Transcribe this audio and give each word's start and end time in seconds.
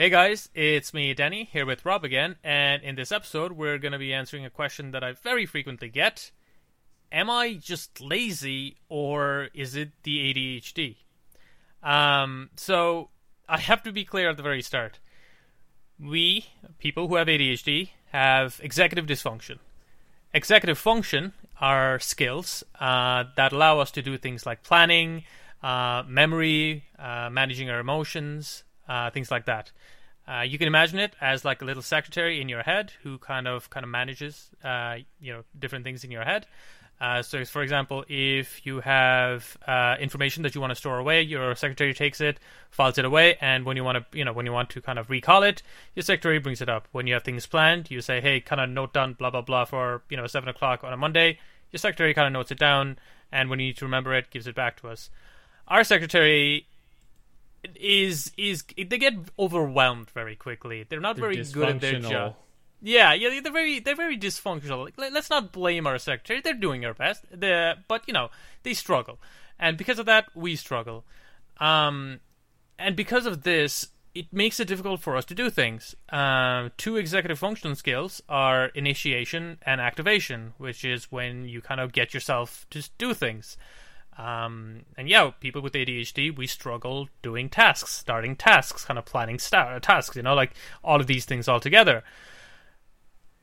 Hey 0.00 0.08
guys, 0.08 0.48
it's 0.54 0.94
me, 0.94 1.12
Danny, 1.12 1.50
here 1.52 1.66
with 1.66 1.84
Rob 1.84 2.06
again, 2.06 2.36
and 2.42 2.82
in 2.82 2.94
this 2.94 3.12
episode, 3.12 3.52
we're 3.52 3.76
going 3.76 3.92
to 3.92 3.98
be 3.98 4.14
answering 4.14 4.46
a 4.46 4.48
question 4.48 4.92
that 4.92 5.04
I 5.04 5.12
very 5.12 5.44
frequently 5.44 5.90
get 5.90 6.30
Am 7.12 7.28
I 7.28 7.52
just 7.52 8.00
lazy, 8.00 8.78
or 8.88 9.48
is 9.52 9.76
it 9.76 9.90
the 10.04 10.32
ADHD? 10.32 10.96
Um, 11.82 12.48
so, 12.56 13.10
I 13.46 13.58
have 13.58 13.82
to 13.82 13.92
be 13.92 14.06
clear 14.06 14.30
at 14.30 14.38
the 14.38 14.42
very 14.42 14.62
start. 14.62 15.00
We, 16.02 16.46
people 16.78 17.08
who 17.08 17.16
have 17.16 17.26
ADHD, 17.26 17.90
have 18.10 18.58
executive 18.62 19.04
dysfunction. 19.04 19.58
Executive 20.32 20.78
function 20.78 21.34
are 21.60 21.98
skills 21.98 22.64
uh, 22.80 23.24
that 23.36 23.52
allow 23.52 23.80
us 23.80 23.90
to 23.90 24.00
do 24.00 24.16
things 24.16 24.46
like 24.46 24.62
planning, 24.62 25.24
uh, 25.62 26.04
memory, 26.08 26.84
uh, 26.98 27.28
managing 27.30 27.68
our 27.68 27.80
emotions, 27.80 28.64
uh, 28.90 29.10
things 29.10 29.30
like 29.30 29.46
that. 29.46 29.70
Uh, 30.28 30.42
you 30.42 30.58
can 30.58 30.66
imagine 30.66 30.98
it 30.98 31.14
as 31.20 31.44
like 31.44 31.62
a 31.62 31.64
little 31.64 31.82
secretary 31.82 32.40
in 32.40 32.48
your 32.48 32.62
head 32.62 32.92
who 33.02 33.18
kind 33.18 33.48
of 33.48 33.70
kind 33.70 33.84
of 33.84 33.90
manages 33.90 34.50
uh, 34.62 34.96
you 35.20 35.32
know 35.32 35.42
different 35.58 35.84
things 35.84 36.04
in 36.04 36.10
your 36.10 36.24
head. 36.24 36.46
Uh, 37.00 37.22
so, 37.22 37.42
for 37.46 37.62
example, 37.62 38.04
if 38.08 38.66
you 38.66 38.80
have 38.80 39.56
uh, 39.66 39.96
information 39.98 40.42
that 40.42 40.54
you 40.54 40.60
want 40.60 40.70
to 40.70 40.74
store 40.74 40.98
away, 40.98 41.22
your 41.22 41.54
secretary 41.54 41.94
takes 41.94 42.20
it, 42.20 42.38
files 42.70 42.98
it 42.98 43.06
away, 43.06 43.38
and 43.40 43.64
when 43.64 43.74
you 43.74 43.82
want 43.82 43.96
to, 43.96 44.18
you 44.18 44.22
know, 44.22 44.34
when 44.34 44.44
you 44.44 44.52
want 44.52 44.68
to 44.68 44.82
kind 44.82 44.98
of 44.98 45.08
recall 45.08 45.42
it, 45.42 45.62
your 45.94 46.02
secretary 46.02 46.38
brings 46.38 46.60
it 46.60 46.68
up. 46.68 46.88
When 46.92 47.06
you 47.06 47.14
have 47.14 47.24
things 47.24 47.46
planned, 47.46 47.90
you 47.90 48.02
say, 48.02 48.20
"Hey, 48.20 48.40
kind 48.40 48.60
of 48.60 48.68
note 48.68 48.92
down 48.92 49.14
blah 49.14 49.30
blah 49.30 49.40
blah 49.40 49.64
for 49.64 50.02
you 50.10 50.16
know 50.16 50.26
seven 50.26 50.48
o'clock 50.48 50.84
on 50.84 50.92
a 50.92 50.96
Monday." 50.96 51.38
Your 51.72 51.78
secretary 51.78 52.12
kind 52.12 52.26
of 52.26 52.32
notes 52.32 52.50
it 52.50 52.58
down, 52.58 52.98
and 53.32 53.48
when 53.48 53.60
you 53.60 53.66
need 53.68 53.78
to 53.78 53.86
remember 53.86 54.12
it, 54.14 54.30
gives 54.30 54.46
it 54.46 54.54
back 54.54 54.78
to 54.80 54.88
us. 54.88 55.08
Our 55.68 55.84
secretary 55.84 56.66
is 57.74 58.32
is 58.36 58.64
they 58.76 58.98
get 58.98 59.14
overwhelmed 59.38 60.10
very 60.10 60.36
quickly. 60.36 60.84
They're 60.88 61.00
not 61.00 61.16
They're 61.16 61.24
very 61.30 61.36
good 61.52 61.68
at 61.68 61.80
their 61.80 62.00
job. 62.00 62.36
Yeah, 62.82 63.12
yeah, 63.12 63.40
they're 63.42 63.52
very 63.52 63.78
they're 63.80 63.94
very 63.96 64.18
dysfunctional. 64.18 64.84
Like, 64.84 64.96
let- 64.96 65.12
let's 65.12 65.28
not 65.30 65.52
blame 65.52 65.86
our 65.86 65.98
secretary; 65.98 66.40
they're 66.40 66.54
doing 66.54 66.80
their 66.80 66.94
best. 66.94 67.24
The 67.30 67.74
but 67.88 68.04
you 68.06 68.14
know 68.14 68.30
they 68.62 68.72
struggle, 68.74 69.18
and 69.58 69.76
because 69.76 69.98
of 69.98 70.06
that, 70.06 70.26
we 70.34 70.56
struggle. 70.56 71.04
Um, 71.58 72.20
and 72.78 72.96
because 72.96 73.26
of 73.26 73.42
this, 73.42 73.88
it 74.14 74.32
makes 74.32 74.58
it 74.58 74.68
difficult 74.68 75.00
for 75.02 75.14
us 75.14 75.26
to 75.26 75.34
do 75.34 75.50
things. 75.50 75.94
Uh, 76.08 76.70
two 76.78 76.96
executive 76.96 77.38
function 77.38 77.74
skills 77.74 78.22
are 78.30 78.66
initiation 78.68 79.58
and 79.62 79.78
activation, 79.80 80.54
which 80.56 80.82
is 80.82 81.12
when 81.12 81.46
you 81.46 81.60
kind 81.60 81.80
of 81.80 81.92
get 81.92 82.14
yourself 82.14 82.64
to 82.70 82.88
do 82.96 83.12
things. 83.12 83.58
Um, 84.18 84.82
and 84.96 85.08
yeah, 85.08 85.30
people 85.40 85.62
with 85.62 85.72
ADHD, 85.72 86.36
we 86.36 86.46
struggle 86.46 87.08
doing 87.22 87.48
tasks, 87.48 87.90
starting 87.92 88.36
tasks, 88.36 88.84
kind 88.84 88.98
of 88.98 89.04
planning 89.04 89.38
tasks, 89.38 90.16
you 90.16 90.22
know, 90.22 90.34
like 90.34 90.52
all 90.84 91.00
of 91.00 91.06
these 91.06 91.24
things 91.24 91.48
all 91.48 91.60
together. 91.60 92.02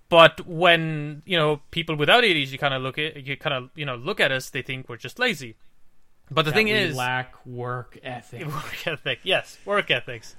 But 0.10 0.48
when 0.48 1.22
you 1.26 1.38
know 1.38 1.62
people 1.72 1.96
without 1.96 2.24
ADHD 2.24 2.58
kind 2.58 2.74
of 2.74 2.82
look 2.82 2.98
at 2.98 3.26
you 3.26 3.36
kind 3.36 3.54
of 3.54 3.70
you 3.76 3.86
know 3.86 3.96
look 3.96 4.20
at 4.20 4.32
us, 4.32 4.50
they 4.50 4.62
think 4.62 4.88
we're 4.88 4.98
just 4.98 5.20
lazy. 5.20 5.56
But 6.30 6.44
the 6.44 6.52
That 6.52 6.56
thing 6.56 6.68
is, 6.70 6.96
lack 6.96 7.46
work 7.46 7.98
ethic. 8.04 8.46
work 8.48 8.88
ethic. 8.88 9.20
Yes, 9.24 9.58
work 9.66 9.92
ethics. 9.92 10.36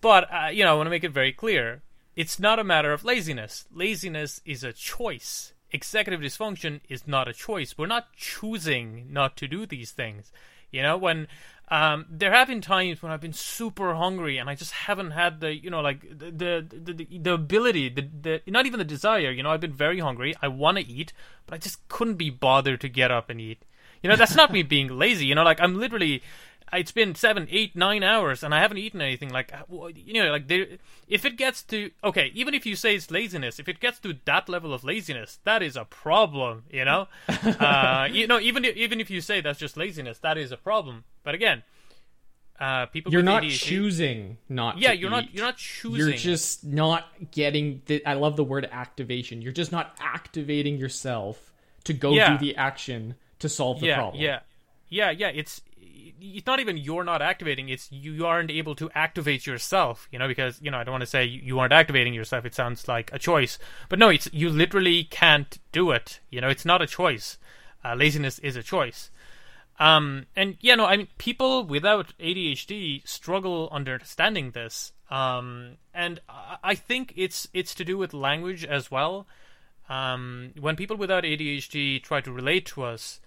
But 0.00 0.32
uh, 0.32 0.48
you 0.48 0.64
know, 0.64 0.72
I 0.72 0.76
want 0.76 0.86
to 0.86 0.90
make 0.90 1.04
it 1.04 1.12
very 1.12 1.32
clear: 1.32 1.82
it's 2.16 2.40
not 2.40 2.58
a 2.58 2.64
matter 2.64 2.92
of 2.92 3.04
laziness. 3.04 3.66
Laziness 3.72 4.40
is 4.44 4.64
a 4.64 4.72
choice. 4.72 5.52
Executive 5.70 6.20
dysfunction 6.20 6.80
is 6.88 7.06
not 7.06 7.28
a 7.28 7.32
choice. 7.32 7.76
We're 7.76 7.86
not 7.86 8.12
choosing 8.14 9.06
not 9.10 9.36
to 9.36 9.46
do 9.46 9.66
these 9.66 9.90
things. 9.90 10.32
You 10.70 10.82
know, 10.82 10.96
when 10.96 11.28
um, 11.70 12.06
there 12.10 12.32
have 12.32 12.48
been 12.48 12.60
times 12.60 13.02
when 13.02 13.12
I've 13.12 13.20
been 13.20 13.32
super 13.32 13.94
hungry 13.94 14.38
and 14.38 14.48
I 14.48 14.54
just 14.54 14.72
haven't 14.72 15.12
had 15.12 15.40
the, 15.40 15.54
you 15.54 15.70
know, 15.70 15.80
like 15.80 16.02
the 16.02 16.30
the 16.30 16.92
the, 16.92 17.18
the 17.18 17.32
ability, 17.32 17.88
the, 17.90 18.08
the 18.20 18.42
not 18.46 18.66
even 18.66 18.78
the 18.78 18.84
desire. 18.84 19.30
You 19.30 19.42
know, 19.42 19.50
I've 19.50 19.60
been 19.60 19.72
very 19.72 19.98
hungry. 19.98 20.34
I 20.40 20.48
want 20.48 20.78
to 20.78 20.86
eat, 20.86 21.12
but 21.46 21.54
I 21.54 21.58
just 21.58 21.86
couldn't 21.88 22.16
be 22.16 22.30
bothered 22.30 22.80
to 22.82 22.88
get 22.88 23.10
up 23.10 23.30
and 23.30 23.40
eat. 23.40 23.64
You 24.02 24.08
know, 24.08 24.16
that's 24.16 24.36
not 24.36 24.52
me 24.52 24.62
being 24.62 24.88
lazy. 24.88 25.26
You 25.26 25.34
know, 25.34 25.42
like 25.42 25.60
I'm 25.60 25.78
literally, 25.78 26.22
it's 26.72 26.92
been 26.92 27.14
seven, 27.14 27.46
eight, 27.50 27.74
nine 27.76 28.02
hours, 28.02 28.42
and 28.42 28.54
I 28.54 28.60
haven't 28.60 28.78
eaten 28.78 29.00
anything. 29.00 29.30
Like, 29.30 29.52
uh, 29.52 29.86
you 29.94 30.22
know, 30.22 30.30
like 30.30 30.48
there, 30.48 30.66
if 31.08 31.24
it 31.24 31.36
gets 31.36 31.62
to 31.64 31.90
okay, 32.04 32.30
even 32.34 32.54
if 32.54 32.66
you 32.66 32.76
say 32.76 32.94
it's 32.96 33.10
laziness, 33.10 33.58
if 33.58 33.68
it 33.68 33.80
gets 33.80 33.98
to 34.00 34.16
that 34.24 34.48
level 34.48 34.72
of 34.74 34.84
laziness, 34.84 35.38
that 35.44 35.62
is 35.62 35.76
a 35.76 35.84
problem. 35.84 36.64
You 36.70 36.84
know, 36.84 37.08
uh, 37.28 38.08
you 38.10 38.26
know, 38.26 38.38
even 38.40 38.64
if, 38.64 38.76
even 38.76 39.00
if 39.00 39.10
you 39.10 39.20
say 39.20 39.40
that's 39.40 39.58
just 39.58 39.76
laziness, 39.76 40.18
that 40.18 40.36
is 40.38 40.52
a 40.52 40.56
problem. 40.56 41.04
But 41.24 41.34
again, 41.34 41.62
uh, 42.60 42.86
people 42.86 43.12
You're 43.12 43.22
not 43.22 43.42
ADHD 43.44 43.58
choosing 43.58 44.38
not 44.48 44.78
Yeah, 44.78 44.90
to 44.90 44.96
you're 44.96 45.10
not- 45.10 45.32
you're 45.32 45.44
not 45.44 45.56
choosing 45.56 46.08
You're 46.08 46.12
just 46.16 46.64
not 46.64 47.06
getting 47.30 47.82
the 47.86 48.04
I 48.04 48.14
love 48.14 48.36
the 48.36 48.44
word 48.44 48.68
activation. 48.70 49.42
You're 49.42 49.52
just 49.52 49.70
not 49.72 49.96
activating 50.00 50.76
yourself 50.76 51.52
to 51.84 51.92
go 51.92 52.12
Yeah. 52.12 52.32
do 52.36 52.38
the 52.44 52.56
action 52.56 53.14
to 53.38 53.48
solve 53.48 53.80
the 53.80 53.86
yeah, 53.86 53.96
problem. 53.96 54.20
Yeah, 54.22 54.40
yeah, 54.88 55.10
yeah. 55.10 55.28
It's 55.28 55.60
it's 56.20 56.46
not 56.46 56.60
even 56.60 56.76
you're 56.76 57.04
not 57.04 57.22
activating; 57.22 57.68
it's 57.68 57.90
you 57.90 58.26
aren't 58.26 58.50
able 58.50 58.74
to 58.76 58.90
activate 58.94 59.46
yourself. 59.46 60.08
You 60.10 60.18
know, 60.18 60.28
because 60.28 60.60
you 60.62 60.70
know 60.70 60.78
I 60.78 60.84
don't 60.84 60.92
want 60.92 61.02
to 61.02 61.06
say 61.06 61.24
you 61.24 61.58
aren't 61.58 61.72
activating 61.72 62.14
yourself. 62.14 62.44
It 62.44 62.54
sounds 62.54 62.88
like 62.88 63.12
a 63.12 63.18
choice, 63.18 63.58
but 63.88 63.98
no, 63.98 64.08
it's 64.08 64.28
you 64.32 64.50
literally 64.50 65.04
can't 65.04 65.58
do 65.72 65.90
it. 65.90 66.20
You 66.30 66.40
know, 66.40 66.48
it's 66.48 66.64
not 66.64 66.82
a 66.82 66.86
choice. 66.86 67.38
Uh, 67.84 67.94
laziness 67.94 68.38
is 68.40 68.56
a 68.56 68.62
choice. 68.62 69.10
Um, 69.80 70.26
and 70.34 70.56
yeah, 70.60 70.74
no, 70.74 70.86
I 70.86 70.96
mean, 70.96 71.08
people 71.18 71.64
without 71.64 72.12
ADHD 72.18 73.06
struggle 73.06 73.68
understanding 73.70 74.50
this. 74.50 74.92
Um, 75.10 75.76
and 75.94 76.20
I 76.28 76.56
I 76.62 76.74
think 76.74 77.12
it's 77.16 77.48
it's 77.52 77.74
to 77.76 77.84
do 77.84 77.96
with 77.96 78.12
language 78.12 78.64
as 78.64 78.90
well. 78.90 79.26
Um, 79.88 80.52
when 80.60 80.76
people 80.76 80.96
without 80.96 81.24
ADHD 81.24 82.02
try 82.02 82.20
to 82.20 82.32
relate 82.32 82.66
to 82.66 82.82
us, 82.82 83.20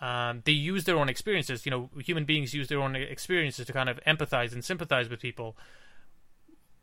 um, 0.00 0.42
they 0.44 0.52
use 0.52 0.84
their 0.84 0.96
own 0.98 1.08
experiences. 1.08 1.64
You 1.66 1.70
know, 1.70 1.90
human 2.04 2.24
beings 2.24 2.54
use 2.54 2.68
their 2.68 2.80
own 2.80 2.94
experiences 2.96 3.66
to 3.66 3.72
kind 3.72 3.88
of 3.88 3.98
empathize 4.06 4.52
and 4.52 4.64
sympathize 4.64 5.08
with 5.08 5.20
people. 5.20 5.56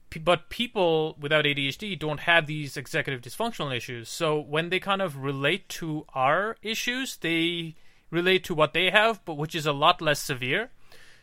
P- 0.10 0.20
But 0.20 0.50
people 0.50 1.16
without 1.20 1.46
ADHD 1.46 1.98
don't 1.98 2.22
have 2.22 2.46
these 2.48 2.78
executive 2.78 3.22
dysfunctional 3.22 3.76
issues. 3.76 4.10
So 4.10 4.40
when 4.40 4.70
they 4.70 4.80
kind 4.80 5.02
of 5.02 5.18
relate 5.18 5.68
to 5.70 6.06
our 6.14 6.58
issues, 6.62 7.18
they 7.18 7.76
relate 8.12 8.44
to 8.46 8.54
what 8.54 8.74
they 8.74 8.92
have, 8.92 9.24
but 9.26 9.36
which 9.36 9.56
is 9.56 9.66
a 9.66 9.74
lot 9.74 10.02
less 10.02 10.20
severe. 10.20 10.70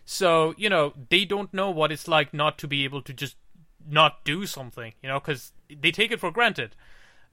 So, 0.05 0.53
you 0.57 0.69
know, 0.69 0.95
they 1.11 1.25
don't 1.25 1.53
know 1.55 1.71
what 1.71 1.93
it's 1.93 2.09
like 2.09 2.35
not 2.35 2.59
to 2.59 2.67
be 2.67 2.85
able 2.85 3.03
to 3.03 3.13
just 3.13 3.37
not 3.89 4.25
do 4.25 4.47
something, 4.47 4.93
you 5.03 5.09
know, 5.09 5.21
because 5.21 5.53
they 5.69 5.91
take 5.93 6.11
it 6.11 6.21
for 6.21 6.31
granted. 6.31 6.75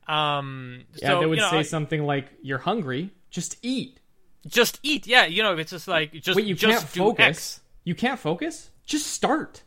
Um, 0.07 0.85
Yeah, 0.95 1.09
so, 1.09 1.19
they 1.19 1.25
would 1.25 1.37
you 1.37 1.43
know, 1.43 1.49
say 1.51 1.57
I- 1.59 1.63
something 1.63 2.03
like, 2.05 2.29
"You're 2.41 2.59
hungry, 2.59 3.11
just 3.31 3.57
eat." 3.61 3.99
Just 4.47 4.79
eat. 4.83 5.07
Yeah, 5.07 5.25
you 5.25 5.43
know, 5.43 5.57
it's 5.57 5.71
just 5.71 5.87
like 5.87 6.13
just 6.13 6.35
Wait, 6.35 6.45
you 6.45 6.55
just 6.55 6.79
can't 6.79 6.89
focus. 6.89 7.25
X. 7.27 7.61
You 7.83 7.95
can't 7.95 8.19
focus. 8.19 8.69
Just 8.85 9.07
start. 9.07 9.63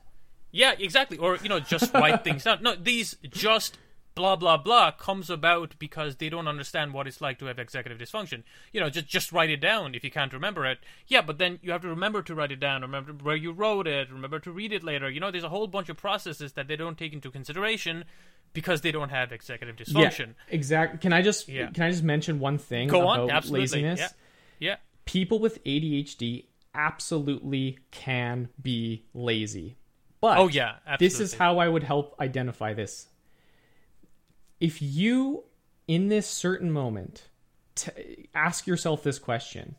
Yeah, 0.50 0.72
exactly. 0.78 1.18
Or 1.18 1.36
you 1.42 1.48
know, 1.48 1.60
just 1.60 1.92
write 1.94 2.24
things 2.24 2.44
down. 2.44 2.62
No, 2.62 2.74
these 2.74 3.16
just 3.30 3.78
blah 4.14 4.36
blah 4.36 4.58
blah 4.58 4.90
comes 4.90 5.30
about 5.30 5.74
because 5.78 6.16
they 6.16 6.28
don't 6.28 6.46
understand 6.46 6.92
what 6.92 7.06
it's 7.06 7.22
like 7.22 7.38
to 7.38 7.46
have 7.46 7.58
executive 7.58 7.98
dysfunction. 7.98 8.42
You 8.72 8.80
know, 8.80 8.90
just 8.90 9.06
just 9.06 9.32
write 9.32 9.50
it 9.50 9.60
down 9.60 9.94
if 9.94 10.04
you 10.04 10.10
can't 10.10 10.32
remember 10.32 10.66
it. 10.66 10.78
Yeah, 11.06 11.22
but 11.22 11.38
then 11.38 11.58
you 11.62 11.72
have 11.72 11.82
to 11.82 11.88
remember 11.88 12.22
to 12.22 12.34
write 12.34 12.52
it 12.52 12.60
down. 12.60 12.82
Remember 12.82 13.12
where 13.12 13.36
you 13.36 13.52
wrote 13.52 13.86
it. 13.86 14.10
Remember 14.10 14.38
to 14.40 14.52
read 14.52 14.72
it 14.72 14.82
later. 14.84 15.08
You 15.08 15.20
know, 15.20 15.30
there's 15.30 15.44
a 15.44 15.48
whole 15.48 15.66
bunch 15.66 15.88
of 15.88 15.96
processes 15.96 16.52
that 16.52 16.68
they 16.68 16.76
don't 16.76 16.98
take 16.98 17.12
into 17.14 17.30
consideration 17.30 18.04
because 18.52 18.82
they 18.82 18.92
don't 18.92 19.08
have 19.08 19.32
executive 19.32 19.76
dysfunction. 19.76 20.26
Yeah, 20.26 20.34
exactly. 20.50 20.98
Can 20.98 21.14
I 21.14 21.22
just 21.22 21.48
Yeah. 21.48 21.70
can 21.70 21.84
I 21.84 21.90
just 21.90 22.02
mention 22.02 22.38
one 22.38 22.58
thing 22.58 22.88
Go 22.88 23.00
about 23.02 23.20
on, 23.20 23.30
absolutely. 23.30 23.60
laziness? 23.62 24.00
Yeah. 24.00 24.08
People 25.04 25.38
with 25.38 25.62
ADHD 25.64 26.46
absolutely 26.74 27.78
can 27.90 28.48
be 28.60 29.04
lazy. 29.14 29.76
But 30.20 30.38
Oh 30.38 30.48
yeah, 30.48 30.76
this 30.98 31.20
is 31.20 31.34
how 31.34 31.58
I 31.58 31.68
would 31.68 31.82
help 31.82 32.14
identify 32.20 32.74
this. 32.74 33.08
If 34.60 34.80
you, 34.80 35.44
in 35.88 36.08
this 36.08 36.28
certain 36.28 36.70
moment, 36.70 37.24
t- 37.74 38.28
ask 38.34 38.66
yourself 38.66 39.02
this 39.02 39.18
question 39.18 39.74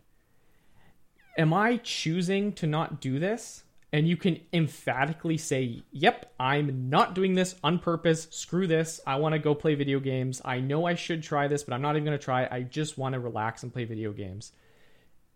Am 1.37 1.53
I 1.53 1.77
choosing 1.77 2.51
to 2.53 2.67
not 2.67 2.99
do 3.01 3.19
this? 3.19 3.63
And 3.93 4.07
you 4.07 4.17
can 4.17 4.39
emphatically 4.51 5.37
say, 5.37 5.83
Yep, 5.91 6.33
I'm 6.39 6.89
not 6.89 7.15
doing 7.15 7.35
this 7.35 7.55
on 7.63 7.79
purpose. 7.79 8.27
Screw 8.31 8.67
this. 8.67 8.99
I 9.07 9.15
want 9.15 9.33
to 9.33 9.39
go 9.39 9.55
play 9.55 9.75
video 9.75 9.99
games. 9.99 10.41
I 10.43 10.59
know 10.59 10.85
I 10.85 10.95
should 10.95 11.23
try 11.23 11.47
this, 11.47 11.63
but 11.63 11.73
I'm 11.73 11.81
not 11.81 11.95
even 11.95 12.05
going 12.05 12.17
to 12.17 12.23
try. 12.23 12.47
I 12.51 12.63
just 12.63 12.97
want 12.97 13.13
to 13.13 13.19
relax 13.19 13.63
and 13.63 13.71
play 13.71 13.85
video 13.85 14.11
games 14.11 14.51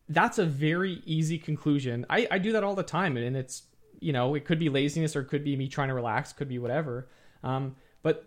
that's 0.09 0.38
a 0.38 0.45
very 0.45 1.01
easy 1.06 1.38
conclusion. 1.38 2.06
I, 2.09 2.27
I 2.31 2.38
do 2.38 2.54
that 2.54 2.63
all 2.63 2.75
the 2.75 2.83
time, 2.83 3.18
and 3.18 3.36
it's 3.36 3.63
you 4.00 4.13
know 4.13 4.36
it 4.36 4.45
could 4.45 4.59
be 4.59 4.69
laziness 4.69 5.15
or 5.15 5.21
it 5.21 5.25
could 5.25 5.44
be 5.44 5.56
me 5.56 5.68
trying 5.68 5.89
to 5.89 5.94
relax, 5.94 6.33
could 6.33 6.50
be 6.50 6.59
whatever. 6.59 7.07
Um, 7.44 7.75
but 8.04 8.25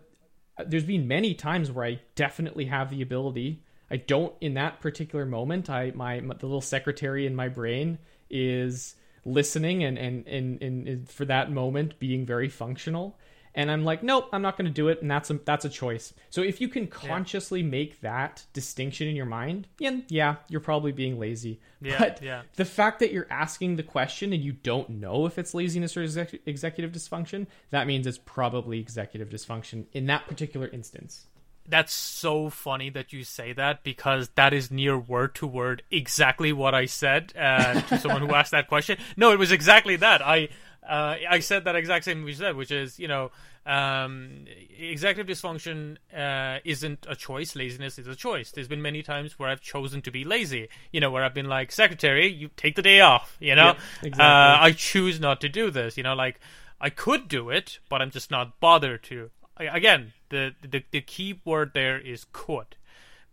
there's 0.65 0.83
been 0.83 1.07
many 1.07 1.33
times 1.33 1.71
where 1.71 1.85
I 1.85 2.01
definitely 2.15 2.65
have 2.65 2.89
the 2.89 3.01
ability. 3.01 3.63
I 3.89 3.97
don't 3.97 4.33
in 4.41 4.53
that 4.55 4.79
particular 4.79 5.25
moment. 5.25 5.69
I 5.69 5.91
my, 5.91 6.19
my 6.19 6.35
the 6.35 6.45
little 6.45 6.61
secretary 6.61 7.25
in 7.25 7.35
my 7.35 7.47
brain 7.47 7.97
is 8.29 8.95
listening 9.25 9.83
and 9.83 9.97
and, 9.97 10.27
and 10.27 10.61
and 10.61 11.09
for 11.09 11.25
that 11.25 11.51
moment 11.51 11.99
being 11.99 12.25
very 12.25 12.49
functional 12.49 13.17
and 13.53 13.69
I'm 13.69 13.83
like, 13.83 14.03
nope, 14.03 14.29
I'm 14.31 14.41
not 14.41 14.57
going 14.57 14.65
to 14.65 14.71
do 14.71 14.87
it, 14.87 15.01
and 15.01 15.09
that's 15.09 15.29
a 15.29 15.33
that's 15.33 15.65
a 15.65 15.69
choice. 15.69 16.13
So 16.29 16.41
if 16.41 16.61
you 16.61 16.67
can 16.67 16.87
consciously 16.87 17.61
yeah. 17.61 17.67
make 17.67 18.01
that 18.01 18.43
distinction 18.53 19.07
in 19.07 19.15
your 19.15 19.25
mind, 19.25 19.67
yeah, 19.79 19.97
yeah, 20.07 20.35
you're 20.47 20.61
probably 20.61 20.91
being 20.91 21.19
lazy. 21.19 21.59
Yeah, 21.81 21.99
but 21.99 22.21
yeah. 22.21 22.43
the 22.55 22.65
fact 22.65 22.99
that 22.99 23.11
you're 23.11 23.27
asking 23.29 23.75
the 23.75 23.83
question 23.83 24.33
and 24.33 24.43
you 24.43 24.53
don't 24.53 24.89
know 24.89 25.25
if 25.25 25.37
it's 25.37 25.53
laziness 25.53 25.97
or 25.97 26.03
exec- 26.03 26.41
executive 26.45 26.91
dysfunction, 26.91 27.47
that 27.71 27.87
means 27.87 28.07
it's 28.07 28.19
probably 28.19 28.79
executive 28.79 29.29
dysfunction 29.29 29.85
in 29.93 30.05
that 30.07 30.27
particular 30.27 30.67
instance. 30.67 31.27
That's 31.67 31.93
so 31.93 32.49
funny 32.49 32.89
that 32.89 33.13
you 33.13 33.23
say 33.23 33.53
that 33.53 33.83
because 33.83 34.29
that 34.35 34.51
is 34.51 34.71
near 34.71 34.97
word 34.97 35.35
to 35.35 35.47
word 35.47 35.83
exactly 35.91 36.51
what 36.51 36.73
I 36.73 36.85
said 36.85 37.33
uh, 37.37 37.81
to 37.81 37.99
someone 37.99 38.21
who 38.21 38.33
asked 38.35 38.51
that 38.51 38.67
question. 38.67 38.97
No, 39.15 39.31
it 39.31 39.39
was 39.39 39.51
exactly 39.51 39.95
that. 39.97 40.25
I 40.25 40.49
uh, 40.87 41.15
I 41.29 41.39
said 41.39 41.65
that 41.65 41.75
exact 41.75 42.05
same 42.05 42.23
we 42.23 42.33
said, 42.33 42.55
which 42.55 42.71
is 42.71 42.99
you 42.99 43.07
know 43.07 43.31
um, 43.65 44.45
executive 44.79 45.35
dysfunction 45.35 45.97
uh, 46.15 46.59
isn't 46.65 47.05
a 47.07 47.15
choice. 47.15 47.55
Laziness 47.55 47.99
is 47.99 48.07
a 48.07 48.15
choice. 48.15 48.51
There's 48.51 48.67
been 48.67 48.81
many 48.81 49.03
times 49.03 49.37
where 49.37 49.49
I've 49.49 49.61
chosen 49.61 50.01
to 50.03 50.11
be 50.11 50.23
lazy. 50.23 50.69
You 50.91 50.99
know, 50.99 51.11
where 51.11 51.23
I've 51.23 51.35
been 51.35 51.47
like, 51.47 51.71
secretary, 51.71 52.27
you 52.27 52.49
take 52.57 52.75
the 52.75 52.81
day 52.81 53.01
off. 53.01 53.37
You 53.39 53.55
know, 53.55 53.75
exactly. 54.01 54.23
uh, 54.23 54.57
I 54.65 54.71
choose 54.71 55.19
not 55.19 55.39
to 55.41 55.49
do 55.49 55.69
this. 55.69 55.97
You 55.97 56.03
know, 56.03 56.15
like 56.15 56.39
I 56.79 56.89
could 56.89 57.27
do 57.27 57.49
it, 57.51 57.79
but 57.89 58.01
I'm 58.01 58.11
just 58.11 58.31
not 58.31 58.59
bothered 58.59 59.03
to. 59.03 59.29
I, 59.57 59.65
again, 59.65 60.13
the, 60.29 60.55
the 60.67 60.83
the 60.91 61.01
key 61.01 61.41
word 61.45 61.71
there 61.75 61.99
is 61.99 62.25
could, 62.33 62.75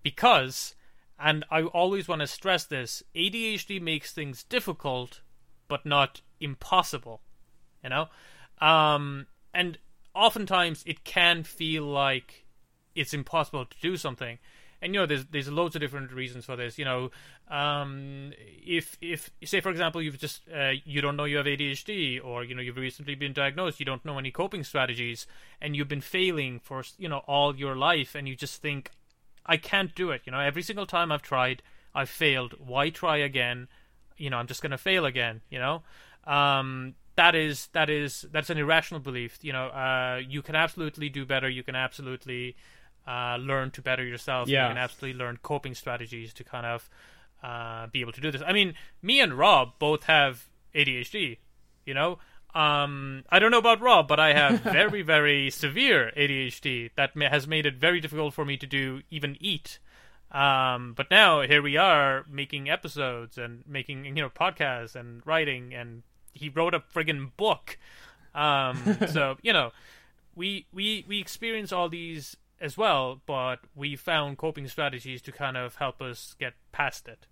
because, 0.03 0.75
and 1.19 1.47
I 1.51 1.63
always 1.63 2.09
want 2.09 2.21
to 2.21 2.27
stress 2.27 2.65
this: 2.65 3.03
ADHD 3.17 3.81
makes 3.81 4.13
things 4.13 4.43
difficult, 4.43 5.23
but 5.67 5.87
not 5.87 6.21
impossible 6.41 7.23
you 7.83 7.91
know? 7.91 8.09
Um, 8.61 9.27
and 9.55 9.79
oftentimes 10.15 10.83
it 10.87 11.05
can 11.05 11.45
feel 11.45 11.85
like 11.85 12.45
it's 12.95 13.15
impossible 13.15 13.65
to 13.67 13.77
do 13.81 13.97
something. 13.97 14.39
And 14.81 14.95
you 14.95 15.01
know 15.01 15.07
there's 15.07 15.27
there's 15.27 15.51
loads 15.51 15.75
of 15.75 15.81
different 15.81 16.13
reasons 16.13 16.45
for 16.45 16.55
this 16.55 16.79
you 16.79 16.85
know? 16.85 17.11
Um, 17.49 18.33
if 18.39 18.97
if 19.01 19.31
say 19.45 19.61
for 19.61 19.71
example 19.71 20.01
you've 20.01 20.19
just 20.19 20.43
uh, 20.55 20.73
you 20.85 21.01
don't 21.01 21.17
know 21.17 21.25
you 21.25 21.37
have 21.39 21.47
ADHD 21.47 22.25
or 22.25 22.45
you 22.45 22.55
know 22.55 22.63
you've 22.63 22.77
recently 22.77 23.17
been 23.17 23.33
diagnosed 23.33 23.81
you 23.81 23.87
don't 23.87 24.05
know 24.05 24.19
any 24.19 24.31
coping 24.31 24.63
strategies 24.63 25.27
and 25.61 25.75
you've 25.75 25.89
been 25.89 26.01
failing 26.01 26.61
for 26.61 26.85
you 26.97 27.09
know 27.09 27.23
all 27.27 27.57
your 27.57 27.75
life 27.75 28.15
and 28.15 28.29
you 28.29 28.37
just 28.37 28.63
think 28.63 28.91
I 29.47 29.57
can't 29.57 29.95
do 29.95 30.11
it. 30.11 30.23
You 30.25 30.33
know 30.33 30.41
every 30.41 30.63
single 30.63 30.87
time 30.87 31.11
I've 31.11 31.23
tried 31.23 31.63
I've 31.95 32.11
failed. 32.11 32.55
Why 32.59 32.91
try 32.91 33.17
again? 33.17 33.67
You 34.17 34.31
know 34.31 34.37
I'm 34.37 34.47
just 34.47 34.63
going 34.63 34.71
to 34.71 34.79
fail 34.79 35.05
again 35.05 35.41
you 35.51 35.59
know? 35.59 35.83
Um, 36.25 36.95
that 37.19 37.35
is 37.35 37.67
that 37.73 37.91
is 37.91 38.25
that's 38.31 38.49
an 38.49 38.59
irrational 38.59 39.01
belief. 39.01 39.39
You 39.43 39.53
know, 39.53 39.67
uh, 39.67 40.21
you 40.27 40.41
can 40.41 40.55
absolutely 40.55 41.09
do 41.09 41.27
better. 41.27 41.49
You 41.49 41.65
can 41.65 41.75
absolutely 41.75 42.57
uh, 43.09 43.37
learn 43.41 43.73
to 43.73 43.83
better 43.83 44.05
yourself. 44.05 44.49
Yeah. 44.49 44.69
You 44.69 44.75
can 44.75 44.79
absolutely 44.79 45.19
learn 45.19 45.41
coping 45.43 45.75
strategies 45.75 46.33
to 46.35 46.45
kind 46.45 46.65
of 46.65 46.89
uh, 47.43 47.89
be 47.89 48.03
able 48.03 48.13
to 48.13 48.21
do 48.21 48.31
this. 48.31 48.41
I 48.47 48.53
mean, 48.53 48.75
me 49.03 49.19
and 49.21 49.35
Rob 49.35 49.73
both 49.81 50.05
have 50.05 50.47
ADHD. 50.77 51.39
You 51.85 51.95
know, 51.95 52.19
um, 52.55 53.25
I 53.31 53.41
don't 53.41 53.51
know 53.51 53.59
about 53.59 53.81
Rob, 53.81 54.07
but 54.07 54.21
I 54.21 54.33
have 54.33 54.61
very 54.79 55.03
very 55.03 55.51
severe 55.51 56.13
ADHD 56.17 56.91
that 56.95 57.11
has 57.17 57.49
made 57.49 57.67
it 57.67 57.75
very 57.75 58.01
difficult 58.01 58.33
for 58.33 58.45
me 58.45 58.57
to 58.59 58.67
do 58.67 59.03
even 59.11 59.37
eat. 59.41 59.81
Um, 60.31 60.93
but 60.97 61.11
now 61.11 61.41
here 61.41 61.63
we 61.63 61.77
are 61.77 62.25
making 62.31 62.71
episodes 62.71 63.39
and 63.39 63.65
making 63.67 64.05
you 64.05 64.23
know 64.23 64.31
podcasts 64.31 64.95
and 64.95 65.27
writing 65.27 65.75
and 65.75 66.05
he 66.39 66.49
wrote 66.49 66.75
a 66.75 66.81
friggin' 66.81 67.31
book. 67.37 67.79
Um, 68.35 68.99
so 69.13 69.37
you 69.43 69.53
know, 69.53 69.73
we 70.35 70.67
we 70.73 71.05
we 71.09 71.21
experience 71.21 71.73
all 71.73 71.89
these 71.89 72.37
as 72.61 72.77
well, 72.77 73.21
but 73.27 73.61
we 73.75 73.97
found 73.97 74.39
coping 74.39 74.67
strategies 74.69 75.23
to 75.23 75.33
kind 75.33 75.57
of 75.57 75.77
help 75.77 76.03
us 76.03 76.35
get 76.39 76.55
past 76.73 77.09
it, 77.09 77.27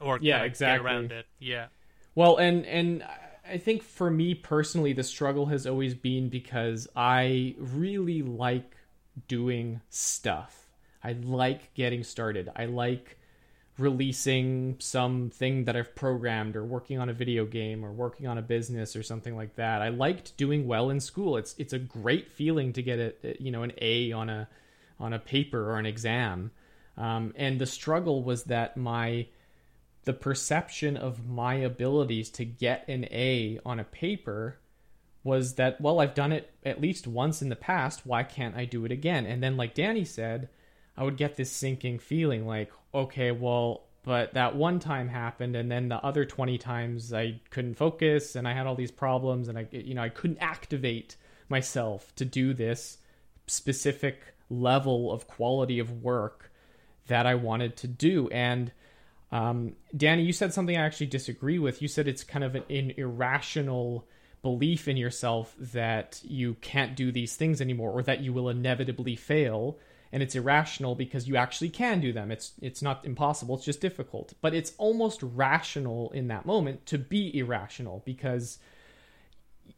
or 0.00 0.18
yeah, 0.20 0.34
kind 0.34 0.44
of 0.44 0.50
exactly. 0.50 0.78
get 0.78 0.92
around 0.92 1.12
it. 1.12 1.26
Yeah. 1.38 1.66
Well, 2.14 2.36
and 2.36 2.64
and 2.66 3.04
I 3.48 3.58
think 3.58 3.82
for 3.82 4.10
me 4.10 4.34
personally, 4.34 4.92
the 4.92 5.02
struggle 5.02 5.46
has 5.46 5.66
always 5.66 5.94
been 5.94 6.28
because 6.28 6.88
I 6.96 7.54
really 7.58 8.22
like 8.22 8.76
doing 9.28 9.80
stuff. 9.90 10.68
I 11.02 11.12
like 11.12 11.74
getting 11.74 12.02
started. 12.02 12.50
I 12.56 12.64
like 12.66 13.18
releasing 13.78 14.76
something 14.78 15.64
that 15.64 15.76
I've 15.76 15.94
programmed 15.96 16.54
or 16.54 16.64
working 16.64 16.98
on 16.98 17.08
a 17.08 17.12
video 17.12 17.44
game 17.44 17.84
or 17.84 17.92
working 17.92 18.26
on 18.26 18.38
a 18.38 18.42
business 18.42 18.94
or 18.94 19.02
something 19.02 19.36
like 19.36 19.56
that. 19.56 19.82
I 19.82 19.88
liked 19.88 20.36
doing 20.36 20.66
well 20.66 20.90
in 20.90 21.00
school. 21.00 21.36
It's 21.36 21.54
it's 21.58 21.72
a 21.72 21.78
great 21.78 22.30
feeling 22.30 22.72
to 22.74 22.82
get 22.82 22.98
a 22.98 23.42
you 23.42 23.50
know 23.50 23.62
an 23.62 23.72
A 23.80 24.12
on 24.12 24.30
a 24.30 24.48
on 25.00 25.12
a 25.12 25.18
paper 25.18 25.70
or 25.70 25.78
an 25.78 25.86
exam. 25.86 26.52
Um, 26.96 27.34
and 27.36 27.60
the 27.60 27.66
struggle 27.66 28.22
was 28.22 28.44
that 28.44 28.76
my 28.76 29.26
the 30.04 30.12
perception 30.12 30.96
of 30.96 31.28
my 31.28 31.54
abilities 31.54 32.30
to 32.30 32.44
get 32.44 32.86
an 32.88 33.06
A 33.10 33.58
on 33.64 33.80
a 33.80 33.84
paper 33.84 34.58
was 35.24 35.54
that 35.54 35.80
well 35.80 36.00
I've 36.00 36.14
done 36.14 36.30
it 36.30 36.52
at 36.64 36.80
least 36.80 37.06
once 37.06 37.40
in 37.42 37.48
the 37.48 37.56
past 37.56 38.04
why 38.04 38.22
can't 38.22 38.54
I 38.54 38.66
do 38.66 38.84
it 38.84 38.92
again 38.92 39.24
and 39.24 39.42
then 39.42 39.56
like 39.56 39.74
Danny 39.74 40.04
said 40.04 40.50
I 40.96 41.04
would 41.04 41.16
get 41.16 41.36
this 41.36 41.50
sinking 41.50 41.98
feeling 41.98 42.46
like 42.46 42.70
okay, 42.94 43.32
well, 43.32 43.84
but 44.04 44.34
that 44.34 44.54
one 44.54 44.78
time 44.78 45.08
happened 45.08 45.56
and 45.56 45.70
then 45.70 45.88
the 45.88 45.96
other 45.96 46.24
20 46.24 46.58
times 46.58 47.12
I 47.12 47.40
couldn't 47.50 47.74
focus 47.74 48.36
and 48.36 48.46
I 48.46 48.52
had 48.52 48.66
all 48.66 48.74
these 48.74 48.90
problems 48.90 49.48
and 49.48 49.58
I 49.58 49.66
you 49.70 49.94
know, 49.94 50.02
I 50.02 50.10
couldn't 50.10 50.38
activate 50.38 51.16
myself 51.48 52.14
to 52.16 52.24
do 52.24 52.52
this 52.52 52.98
specific 53.46 54.34
level 54.50 55.10
of 55.10 55.26
quality 55.26 55.78
of 55.78 56.02
work 56.02 56.52
that 57.06 57.26
I 57.26 57.34
wanted 57.34 57.76
to 57.78 57.88
do 57.88 58.28
and 58.28 58.70
um, 59.32 59.74
Danny, 59.96 60.22
you 60.22 60.32
said 60.32 60.54
something 60.54 60.76
I 60.76 60.86
actually 60.86 61.08
disagree 61.08 61.58
with. 61.58 61.82
You 61.82 61.88
said 61.88 62.06
it's 62.06 62.22
kind 62.22 62.44
of 62.44 62.54
an, 62.54 62.62
an 62.70 62.92
irrational 62.96 64.06
belief 64.42 64.86
in 64.86 64.96
yourself 64.96 65.56
that 65.58 66.20
you 66.22 66.54
can't 66.60 66.94
do 66.94 67.10
these 67.10 67.34
things 67.34 67.60
anymore 67.60 67.90
or 67.90 68.02
that 68.02 68.20
you 68.20 68.32
will 68.32 68.48
inevitably 68.48 69.16
fail 69.16 69.78
and 70.14 70.22
it's 70.22 70.36
irrational 70.36 70.94
because 70.94 71.26
you 71.26 71.34
actually 71.34 71.68
can 71.68 72.00
do 72.00 72.12
them. 72.12 72.30
It's 72.30 72.52
it's 72.62 72.80
not 72.80 73.04
impossible, 73.04 73.56
it's 73.56 73.64
just 73.64 73.80
difficult. 73.80 74.32
But 74.40 74.54
it's 74.54 74.72
almost 74.78 75.20
rational 75.24 76.12
in 76.12 76.28
that 76.28 76.46
moment 76.46 76.86
to 76.86 76.98
be 76.98 77.36
irrational 77.36 78.00
because 78.06 78.60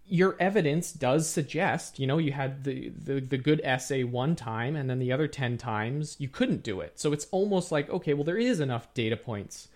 your 0.05 0.37
evidence 0.39 0.93
does 0.93 1.27
suggest, 1.27 1.99
you 1.99 2.07
know, 2.07 2.19
you 2.19 2.33
had 2.33 2.65
the, 2.65 2.91
the 2.91 3.19
the 3.19 3.39
good 3.39 3.63
essay 3.65 4.05
one 4.05 4.37
time 4.37 4.77
and 4.77 4.91
then 4.91 4.99
the 4.99 5.11
other 5.11 5.27
10 5.27 5.57
times 5.57 6.17
you 6.19 6.29
couldn't 6.29 6.63
do 6.63 6.83
it. 6.83 7.01
So 7.01 7.15
it's 7.15 7.27
almost 7.31 7.73
like 7.73 7.89
okay, 7.89 8.13
well 8.13 8.25
there 8.25 8.37
is 8.37 8.61
enough 8.61 8.93
data 8.93 9.17
points 9.17 9.69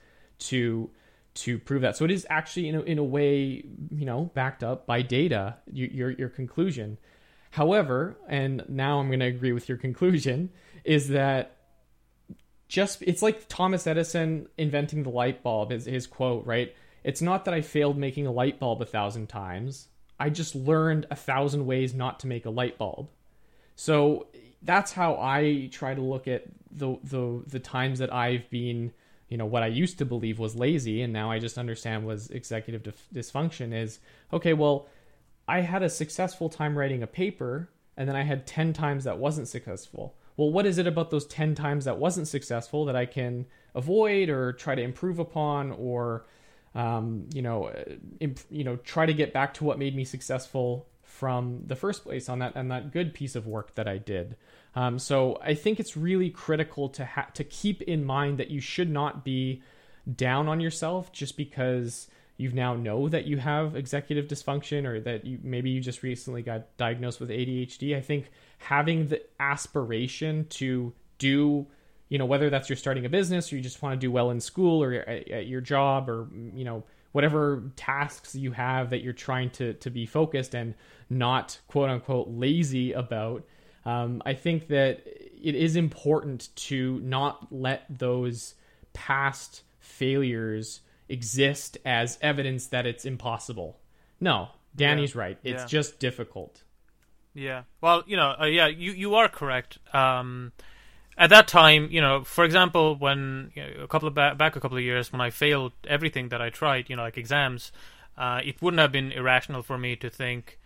to 0.51 0.91
to 1.37 1.59
prove 1.59 1.81
that. 1.81 1.97
So 1.97 2.05
it 2.05 2.11
is 2.11 2.27
actually 2.29 2.69
in 2.69 2.75
a, 2.75 2.83
in 2.83 2.99
a 2.99 3.05
way, 3.05 3.65
you 3.91 4.05
know, 4.05 4.31
backed 4.35 4.63
up 4.63 4.85
by 4.85 5.01
data, 5.01 5.57
your 5.73 6.11
your 6.11 6.29
conclusion. 6.29 6.99
However, 7.51 8.17
and 8.29 8.65
now 8.69 9.01
I'm 9.01 9.09
going 9.09 9.21
to 9.21 9.27
agree 9.27 9.53
with 9.53 9.69
your 9.69 9.79
conclusion, 9.79 10.51
is 10.85 11.09
that 11.09 11.57
just 12.69 13.03
it's 13.03 13.23
like 13.23 13.49
Thomas 13.49 13.87
Edison 13.87 14.49
inventing 14.57 15.03
the 15.03 15.11
light 15.11 15.43
bulb, 15.43 15.73
is 15.73 15.87
his 15.87 16.07
quote, 16.07 16.47
right? 16.47 16.75
It's 17.03 17.21
not 17.21 17.45
that 17.45 17.55
I 17.55 17.61
failed 17.61 17.99
making 17.99 18.27
a 18.27 18.33
light 18.33 18.61
bulb 18.61 18.81
a 18.81 18.87
thousand 18.87 19.29
times. 19.29 19.89
I 20.19 20.31
just 20.31 20.55
learned 20.55 21.07
a 21.11 21.17
thousand 21.17 21.67
ways 21.67 21.95
not 21.95 22.21
to 22.21 22.27
make 22.27 22.47
a 22.47 22.51
light 22.51 22.79
bulb. 22.79 23.09
So 23.75 24.29
that's 24.63 24.93
how 24.93 25.17
I 25.17 25.69
try 25.73 25.95
to 25.95 26.01
look 26.03 26.29
at 26.29 26.45
the 26.71 26.99
the 27.03 27.43
the 27.47 27.59
times 27.59 27.99
that 27.99 28.13
I've 28.13 28.49
been, 28.51 28.93
you 29.29 29.37
know, 29.37 29.47
what 29.47 29.63
I 29.63 29.69
used 29.69 29.99
to 29.99 30.05
believe 30.05 30.39
was 30.39 30.55
lazy 30.55 31.03
and 31.03 31.13
now 31.13 31.31
I 31.31 31.39
just 31.39 31.59
understand 31.59 32.07
was 32.07 32.31
executive 32.31 32.83
dysfunction 33.13 33.75
is 33.75 33.99
okay, 34.33 34.53
well, 34.53 34.89
I 35.51 35.63
had 35.63 35.83
a 35.83 35.91
successful 35.91 36.49
time 36.49 36.79
writing 36.79 37.03
a 37.03 37.09
paper, 37.09 37.71
and 37.97 38.09
then 38.09 38.15
I 38.15 38.23
had 38.23 38.47
10 38.47 38.73
times 38.73 39.03
that 39.03 39.19
wasn't 39.19 39.49
successful. 39.49 40.15
Well, 40.37 40.53
what 40.53 40.65
is 40.65 40.79
it 40.79 40.87
about 40.87 41.11
those 41.11 41.27
10 41.27 41.57
times 41.57 41.87
that 41.87 41.99
wasn't 41.99 42.29
successful 42.29 42.85
that 42.85 42.95
I 42.95 43.05
can 43.05 43.47
avoid 43.75 44.29
or 44.29 44.53
try 44.53 44.77
to 44.77 44.81
improve 44.81 45.19
upon 45.19 45.73
or, 45.73 46.25
um, 46.77 47.29
you 47.35 47.43
know, 47.43 47.65
uh, 47.65 47.83
imp- 48.21 48.47
you 48.49 48.63
know, 48.63 48.77
try 48.77 49.07
to 49.07 49.13
get 49.13 49.33
back 49.33 49.53
to 49.55 49.65
what 49.65 49.77
made 49.77 49.97
me 49.97 50.05
successful 50.05 50.87
from 51.03 51.65
the 51.67 51.75
first 51.75 52.05
place 52.05 52.29
on 52.29 52.39
that 52.39 52.53
and 52.55 52.71
that 52.71 52.93
good 52.93 53.13
piece 53.13 53.35
of 53.35 53.49
work 53.49 53.75
that 53.75 53.89
I 53.89 53.99
did. 53.99 54.37
Um, 54.77 55.01
so 55.01 55.37
I 55.43 55.55
think 55.55 55.81
it's 55.81 55.97
really 55.97 56.31
critical 56.31 56.89
to 56.91 57.05
ha- 57.05 57.31
to 57.35 57.43
keep 57.43 57.83
in 57.83 58.05
mind 58.05 58.39
that 58.39 58.53
you 58.53 58.61
should 58.61 58.89
not 58.89 59.25
be 59.25 59.63
down 60.15 60.47
on 60.47 60.61
yourself 60.61 61.13
just 61.13 61.37
because 61.37 62.07
you 62.41 62.51
now 62.53 62.75
know 62.75 63.09
that 63.09 63.27
you 63.27 63.37
have 63.37 63.77
executive 63.77 64.27
dysfunction 64.27 64.87
or 64.87 65.01
that 65.01 65.25
you 65.25 65.39
maybe 65.43 65.71
you 65.71 65.81
just 65.81 66.03
recently 66.03 66.43
got 66.43 66.77
diagnosed 66.77 67.21
with 67.21 67.29
ADHD. 67.29 67.97
I 67.97 68.01
think 68.01 68.31
having 68.59 69.09
the 69.09 69.23
aspiration 69.39 70.47
to 70.51 70.93
do 71.19 71.67
you 72.09 72.19
know 72.19 72.27
whether 72.27 72.51
that's 72.51 72.69
you're 72.69 72.77
starting 72.77 73.05
a 73.05 73.09
business 73.09 73.53
or 73.53 73.57
you 73.57 73.63
just 73.63 73.83
want 73.83 74.01
to 74.01 74.05
do 74.05 74.11
well 74.11 74.31
in 74.31 74.41
school 74.41 74.83
or 74.83 74.93
at, 74.95 75.29
at 75.29 75.47
your 75.47 75.61
job 75.61 76.09
or 76.09 76.29
you 76.55 76.65
know 76.65 76.83
whatever 77.13 77.65
tasks 77.77 78.35
you 78.35 78.53
have 78.53 78.91
that 78.91 79.03
you're 79.03 79.13
trying 79.13 79.51
to 79.51 79.75
to 79.75 79.91
be 79.91 80.07
focused 80.07 80.55
and 80.55 80.75
not 81.09 81.61
quote 81.69 81.91
unquote 81.91 82.29
lazy 82.29 82.93
about. 82.93 83.45
Um, 83.85 84.23
I 84.27 84.35
think 84.35 84.69
that 84.69 85.03
it 85.07 85.55
is 85.55 85.77
important 85.77 86.49
to 86.55 87.01
not 87.01 87.51
let 87.51 87.85
those 87.89 88.55
past 88.93 89.63
failures 89.79 90.81
exist 91.11 91.77
as 91.85 92.19
evidence 92.23 92.67
that 92.69 92.87
it's 92.87 93.05
impossible. 93.05 93.79
No, 94.21 94.49
Danny's 94.75 95.15
right. 95.15 95.39
It's 95.43 95.63
Yeah. 95.63 95.67
just 95.67 95.99
difficult. 95.99 96.63
Yeah. 97.35 97.63
Well, 97.81 98.03
you 98.07 98.17
know, 98.17 98.35
uh, 98.41 98.47
yeah, 98.47 98.67
you 98.67 98.93
you 98.93 99.15
are 99.15 99.29
correct. 99.29 99.79
Um, 99.95 100.53
at 101.17 101.31
that 101.31 101.47
time, 101.49 101.89
you 101.91 102.01
know, 102.01 102.25
for 102.25 102.45
example, 102.45 102.97
when 102.97 103.53
you 103.55 103.63
know, 103.63 103.83
a 103.85 103.89
couple 103.89 104.09
of 104.09 104.15
ba- 104.15 104.35
back 104.37 104.57
a 104.57 104.61
couple 104.61 104.77
of 104.79 104.83
years 104.85 105.13
when 105.13 105.21
I 105.21 105.31
failed 105.31 105.73
everything 105.87 106.29
that 106.31 106.41
I 106.41 106.51
tried, 106.51 106.89
you 106.91 106.97
know, 106.97 107.03
like 107.03 107.19
exams, 107.19 107.73
uh, 108.17 108.41
it 108.45 108.61
wouldn't 108.63 108.81
have 108.81 108.93
been 108.93 109.13
irrational 109.13 109.63
for 109.63 109.79
me 109.79 109.97
to 109.97 110.11
think, 110.11 110.59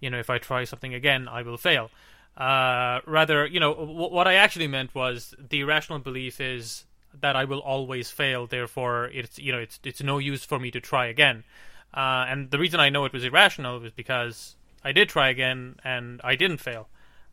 you 0.00 0.10
know, 0.10 0.18
if 0.18 0.30
I 0.30 0.38
try 0.38 0.64
something 0.64 0.94
again, 0.94 1.28
I 1.28 1.42
will 1.42 1.56
fail. 1.58 1.90
Uh, 2.36 3.00
rather, 3.06 3.46
you 3.46 3.60
know, 3.60 3.74
w- 3.74 4.10
what 4.14 4.26
I 4.26 4.34
actually 4.34 4.66
meant 4.68 4.94
was 4.94 5.34
the 5.38 5.60
irrational 5.60 5.98
belief 5.98 6.40
is 6.40 6.84
that 7.20 7.36
I 7.36 7.44
will 7.44 7.60
always 7.60 8.10
fail. 8.10 8.46
Therefore, 8.46 9.06
it's 9.06 9.38
you 9.38 9.52
know, 9.52 9.58
it's 9.58 9.78
it's 9.84 10.02
no 10.02 10.18
use 10.18 10.44
for 10.44 10.58
me 10.58 10.70
to 10.70 10.80
try 10.80 11.06
again. 11.06 11.44
Uh, 11.94 12.24
and 12.28 12.50
the 12.50 12.58
reason 12.58 12.80
I 12.80 12.88
know 12.88 13.04
it 13.04 13.12
was 13.12 13.24
irrational 13.24 13.78
was 13.80 13.92
because 13.92 14.56
I 14.82 14.92
did 14.92 15.08
try 15.08 15.28
again 15.28 15.76
and 15.84 16.20
I 16.24 16.36
didn't 16.36 16.58
fail. 16.58 16.88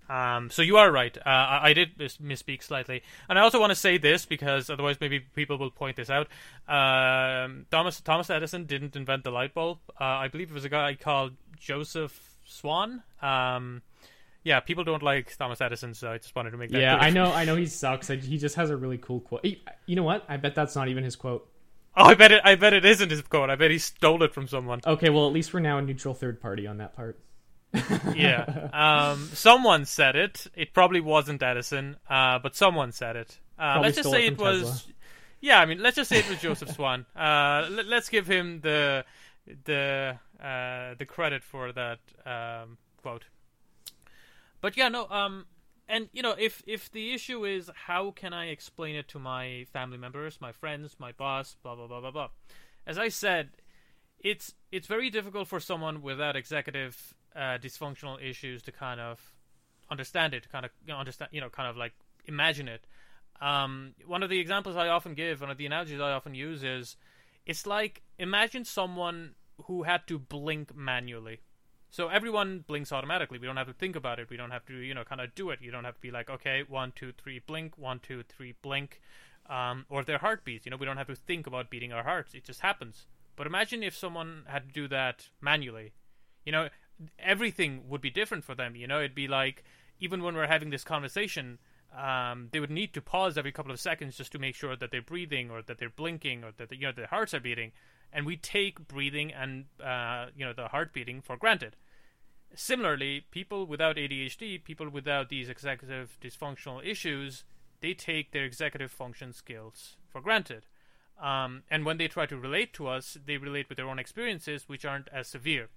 Um, 0.10 0.50
so 0.50 0.64
you 0.64 0.78
are 0.78 0.92
right. 0.92 1.16
Uh, 1.18 1.30
I, 1.30 1.70
I 1.70 1.74
did 1.74 1.92
mis- 2.00 2.18
misspeak 2.18 2.64
slightly, 2.64 3.04
and 3.30 3.38
I 3.38 3.44
also 3.44 3.60
want 3.60 3.70
to 3.70 3.76
say 3.76 4.00
this 4.00 4.26
because 4.26 4.70
otherwise 4.70 4.98
maybe 5.00 5.20
people 5.20 5.58
will 5.58 5.70
point 5.70 5.98
this 5.98 6.10
out. 6.10 6.28
Um, 6.68 7.68
Thomas 7.70 8.02
Thomas 8.02 8.30
Edison 8.32 8.66
didn't 8.66 8.96
invent 8.96 9.24
the 9.24 9.32
light 9.32 9.54
bulb. 9.54 9.78
Uh, 10.02 10.04
I 10.04 10.28
believe 10.28 10.50
it 10.50 10.54
was 10.54 10.66
a 10.66 10.70
guy 10.70 10.96
called 10.96 11.34
Joseph 11.60 12.38
Swan. 12.44 13.04
Um, 13.22 13.84
yeah, 14.44 14.60
people 14.60 14.84
don't 14.84 15.04
like 15.04 15.36
Thomas 15.38 15.62
Edison, 15.62 15.94
so 15.94 16.12
I 16.12 16.18
just 16.18 16.36
wanted 16.36 16.52
to 16.52 16.58
make 16.58 16.72
that. 16.72 16.82
Yeah, 16.82 16.98
clear. 16.98 17.08
I 17.08 17.10
know. 17.12 17.34
I 17.34 17.46
know 17.46 17.56
he 17.56 17.66
sucks. 17.82 18.10
I, 18.10 18.16
he 18.16 18.38
just 18.38 18.56
has 18.56 18.70
a 18.70 18.78
really 18.78 18.98
cool 18.98 19.20
quote. 19.20 19.42
Hey, 19.46 19.62
You 19.86 19.96
know 19.96 20.04
what? 20.04 20.26
I 20.30 20.38
bet 20.38 20.56
that's 20.56 20.76
not 20.76 20.88
even 20.88 21.04
his 21.04 21.16
quote. 21.16 21.50
Oh, 21.98 22.06
I 22.06 22.14
bet 22.14 22.32
it. 22.32 22.42
I 22.46 22.56
bet 22.56 22.74
it 22.74 22.86
isn't 22.86 23.10
his 23.10 23.22
quote. 23.22 23.50
I 23.50 23.56
bet 23.56 23.72
he 23.72 23.78
stole 23.78 24.24
it 24.24 24.34
from 24.34 24.48
someone. 24.48 24.80
Okay, 24.86 25.10
well 25.10 25.28
at 25.28 25.34
least 25.34 25.54
we're 25.54 25.60
now 25.60 25.80
a 25.80 25.82
neutral 25.82 26.14
third 26.14 26.40
party 26.40 26.68
on 26.68 26.78
that 26.78 26.96
part. 26.96 27.20
yeah. 28.16 28.68
Um, 29.12 29.30
someone 29.34 29.86
said 29.86 30.16
it. 30.16 30.48
It 30.56 30.74
probably 30.74 31.02
wasn't 31.02 31.44
Edison, 31.44 31.98
uh, 32.10 32.40
but 32.40 32.56
someone 32.56 32.92
said 32.92 33.16
it. 33.16 33.38
Uh, 33.58 33.80
let's 33.82 33.98
just 33.98 34.10
say 34.10 34.26
it 34.28 34.34
it 34.34 34.40
was. 34.40 34.62
Tesla. 34.62 34.94
Yeah, 35.42 35.60
I 35.60 35.66
mean, 35.66 35.82
let's 35.82 35.96
just 35.96 36.10
say 36.10 36.20
it 36.20 36.30
was 36.30 36.40
Joseph 36.42 36.70
Swan. 36.72 37.06
Uh, 37.16 37.68
let, 37.70 37.88
let's 37.88 38.10
give 38.10 38.28
him 38.28 38.62
the 38.62 39.06
the 39.66 40.18
uh, 40.42 40.94
the 40.98 41.06
credit 41.06 41.44
for 41.44 41.72
that 41.74 42.00
um, 42.26 42.78
quote. 43.02 43.26
But 44.62 44.78
yeah, 44.78 44.90
no. 44.90 45.08
Um, 45.10 45.46
and 45.88 46.10
you 46.14 46.22
know, 46.22 46.36
if 46.38 46.62
if 46.68 46.92
the 46.92 47.14
issue 47.14 47.46
is 47.46 47.70
how 47.88 48.12
can 48.12 48.34
I 48.34 48.48
explain 48.48 48.96
it 48.96 49.08
to 49.10 49.20
my 49.20 49.66
family 49.74 49.98
members, 49.98 50.40
my 50.40 50.52
friends, 50.52 50.96
my 51.00 51.12
boss, 51.12 51.56
blah 51.64 51.76
blah 51.76 51.88
blah 51.88 52.02
blah 52.02 52.12
blah. 52.12 52.30
As 52.86 52.98
I 52.98 53.10
said, 53.10 53.50
it's 54.20 54.54
it's 54.72 54.88
very 54.88 55.10
difficult 55.10 55.48
for 55.48 55.60
someone 55.60 56.02
without 56.02 56.36
executive 56.36 57.16
uh, 57.36 57.58
dysfunctional 57.58 58.22
issues 58.24 58.62
to 58.64 58.72
kind 58.72 59.00
of 59.00 59.20
understand 59.90 60.34
it, 60.34 60.44
to 60.44 60.50
kind 60.50 60.66
of 60.66 60.72
you 60.86 60.94
know, 60.94 61.00
understand, 61.00 61.30
you 61.32 61.42
know, 61.42 61.50
kind 61.50 61.70
of 61.70 61.78
like 61.78 61.94
imagine 62.26 62.68
it. 62.68 62.86
Um, 63.42 63.94
one 64.06 64.22
of 64.22 64.30
the 64.30 64.40
examples 64.40 64.76
I 64.76 64.90
often 64.90 65.14
give, 65.14 65.42
one 65.42 65.50
of 65.50 65.58
the 65.58 65.66
analogies 65.66 66.02
I 66.02 66.12
often 66.12 66.36
use 66.36 66.64
is, 66.64 66.98
it's 67.46 67.66
like 67.66 68.02
imagine 68.18 68.66
someone 68.66 69.36
who 69.66 69.84
had 69.84 70.08
to 70.08 70.20
blink 70.20 70.76
manually. 70.76 71.40
So 71.90 72.10
everyone 72.10 72.64
blinks 72.68 72.92
automatically. 72.92 73.40
We 73.40 73.48
don't 73.48 73.58
have 73.58 73.68
to 73.68 73.74
think 73.74 73.96
about 73.96 74.20
it. 74.20 74.30
We 74.30 74.38
don't 74.38 74.52
have 74.52 74.66
to, 74.68 74.76
you 74.76 74.94
know, 74.94 75.04
kind 75.04 75.22
of 75.22 75.34
do 75.34 75.50
it. 75.50 75.60
You 75.62 75.72
don't 75.72 75.86
have 75.86 75.96
to 75.96 76.02
be 76.02 76.12
like, 76.12 76.30
okay, 76.30 76.64
one, 76.68 76.92
two, 76.96 77.12
three, 77.12 77.40
blink, 77.40 77.78
one, 77.78 78.00
two, 78.00 78.24
three, 78.24 78.54
blink, 78.62 79.02
um, 79.50 79.86
or 79.90 80.04
their 80.04 80.20
heartbeats. 80.20 80.66
You 80.66 80.72
know, 80.72 80.78
we 80.78 80.86
don't 80.86 80.98
have 80.98 81.08
to 81.08 81.16
think 81.16 81.48
about 81.48 81.70
beating 81.70 81.92
our 81.92 82.04
hearts. 82.04 82.34
It 82.36 82.44
just 82.44 82.62
happens. 82.62 83.08
But 83.36 83.48
imagine 83.48 83.82
if 83.82 83.96
someone 83.96 84.44
had 84.48 84.68
to 84.68 84.74
do 84.74 84.88
that 84.90 85.30
manually. 85.42 85.94
You 86.46 86.52
know, 86.52 86.70
everything 87.18 87.90
would 87.90 88.02
be 88.02 88.10
different 88.10 88.44
for 88.44 88.54
them. 88.54 88.76
You 88.76 88.88
know, 88.88 89.00
it'd 89.00 89.16
be 89.16 89.28
like 89.28 89.64
even 90.00 90.24
when 90.24 90.36
we're 90.36 90.48
having 90.48 90.70
this 90.70 90.84
conversation, 90.84 91.60
um, 91.98 92.50
they 92.52 92.60
would 92.60 92.70
need 92.70 92.94
to 92.94 93.02
pause 93.02 93.38
every 93.38 93.52
couple 93.52 93.72
of 93.72 93.80
seconds 93.80 94.18
just 94.18 94.32
to 94.32 94.40
make 94.40 94.56
sure 94.56 94.76
that 94.76 94.92
they're 94.92 95.02
breathing 95.02 95.50
or 95.50 95.62
that 95.64 95.78
they're 95.78 95.90
blinking 95.90 96.44
or 96.44 96.52
that 96.58 96.72
you 96.72 96.86
know 96.86 96.92
their 96.92 97.08
hearts 97.08 97.34
are 97.34 97.40
beating. 97.40 97.72
And 98.12 98.26
we 98.26 98.38
take 98.38 98.88
breathing 98.88 99.32
and 99.32 99.66
uh, 99.84 100.28
you 100.36 100.46
know 100.46 100.54
the 100.54 100.70
heart 100.70 100.94
beating 100.94 101.22
for 101.22 101.38
granted. 101.38 101.76
Similarly, 102.56 103.26
people 103.30 103.66
without 103.66 103.98
ADHD, 103.98 104.64
people 104.64 104.90
without 104.90 105.30
these 105.30 105.50
executive 105.50 106.18
dysfunctional 106.20 106.84
issues, 106.84 107.44
they 107.82 107.94
take 107.94 108.32
their 108.32 108.44
executive 108.44 108.92
function 108.92 109.34
skills 109.34 109.98
for 110.08 110.22
granted. 110.22 110.66
Um, 111.22 111.64
and 111.70 111.86
when 111.86 111.98
they 111.98 112.08
try 112.08 112.26
to 112.26 112.38
relate 112.38 112.74
to 112.74 112.88
us, 112.88 113.18
they 113.26 113.38
relate 113.38 113.70
with 113.70 113.76
their 113.76 113.90
own 113.90 114.00
experiences, 114.00 114.68
which 114.68 114.86
aren't 114.86 115.10
as 115.10 115.28
severe. 115.28 115.70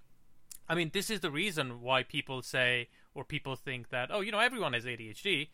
I 0.67 0.75
mean, 0.75 0.91
this 0.93 1.09
is 1.09 1.19
the 1.19 1.31
reason 1.31 1.81
why 1.81 2.03
people 2.03 2.41
say 2.41 2.87
or 3.13 3.23
people 3.23 3.55
think 3.55 3.89
that, 3.89 4.09
oh, 4.11 4.21
you 4.21 4.31
know, 4.31 4.39
everyone 4.39 4.73
has 4.73 4.85
ADHD. 4.85 5.49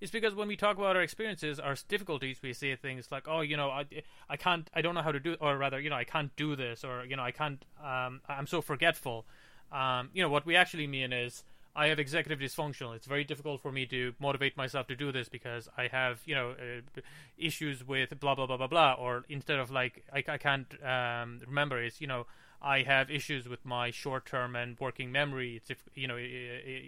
Is 0.00 0.10
because 0.10 0.34
when 0.34 0.48
we 0.48 0.56
talk 0.56 0.76
about 0.76 0.96
our 0.96 1.02
experiences, 1.02 1.58
our 1.58 1.76
difficulties, 1.88 2.40
we 2.42 2.52
say 2.52 2.74
things 2.76 3.08
like, 3.10 3.26
"Oh, 3.28 3.40
you 3.40 3.56
know, 3.56 3.70
I, 3.70 3.84
I 4.28 4.36
can't, 4.36 4.68
I 4.74 4.82
don't 4.82 4.94
know 4.94 5.02
how 5.02 5.12
to 5.12 5.20
do," 5.20 5.36
or 5.40 5.56
rather, 5.56 5.80
you 5.80 5.88
know, 5.88 5.96
I 5.96 6.04
can't 6.04 6.34
do 6.36 6.56
this, 6.56 6.84
or 6.84 7.04
you 7.04 7.16
know, 7.16 7.22
I 7.22 7.30
can't, 7.30 7.64
um, 7.82 8.20
I'm 8.28 8.46
so 8.46 8.60
forgetful. 8.60 9.24
Um, 9.72 10.10
you 10.12 10.22
know, 10.22 10.28
what 10.28 10.46
we 10.46 10.56
actually 10.56 10.86
mean 10.86 11.12
is, 11.12 11.44
I 11.76 11.88
have 11.88 11.98
executive 11.98 12.38
dysfunction. 12.38 12.94
It's 12.94 13.06
very 13.06 13.24
difficult 13.24 13.60
for 13.60 13.72
me 13.72 13.86
to 13.86 14.14
motivate 14.20 14.56
myself 14.56 14.86
to 14.88 14.96
do 14.96 15.10
this 15.10 15.28
because 15.28 15.68
I 15.76 15.88
have, 15.88 16.20
you 16.24 16.34
know, 16.34 16.50
uh, 16.50 17.00
issues 17.36 17.86
with 17.86 18.18
blah 18.20 18.34
blah 18.34 18.46
blah 18.46 18.56
blah 18.56 18.68
blah. 18.68 18.92
Or 18.94 19.24
instead 19.28 19.58
of 19.58 19.70
like, 19.70 20.04
I, 20.12 20.22
I 20.28 20.38
can't 20.38 20.72
um, 20.84 21.40
remember. 21.46 21.82
It's 21.82 22.00
you 22.00 22.06
know, 22.06 22.26
I 22.64 22.82
have 22.82 23.10
issues 23.10 23.48
with 23.48 23.64
my 23.64 23.90
short-term 23.90 24.56
and 24.56 24.78
working 24.80 25.12
memory. 25.12 25.56
It's 25.56 25.70
if 25.70 25.78
you 25.94 26.08
know, 26.08 26.16
it, 26.16 26.24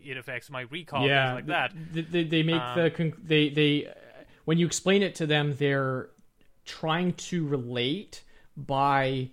it 0.04 0.16
affects 0.16 0.48
my 0.50 0.62
recall, 0.62 1.06
yeah, 1.06 1.34
things 1.36 1.48
like 1.48 1.72
that. 1.72 1.94
th- 1.94 2.06
They, 2.10 2.24
they 2.24 2.42
make 2.42 2.60
Um, 2.62 2.78
the 2.78 2.90
conc- 2.90 3.28
they 3.28 3.50
they 3.50 3.92
when 4.46 4.58
you 4.58 4.66
explain 4.66 5.02
it 5.02 5.14
to 5.16 5.26
them, 5.26 5.54
they're 5.56 6.08
trying 6.64 7.12
to 7.14 7.46
relate 7.46 8.22
by 8.56 9.28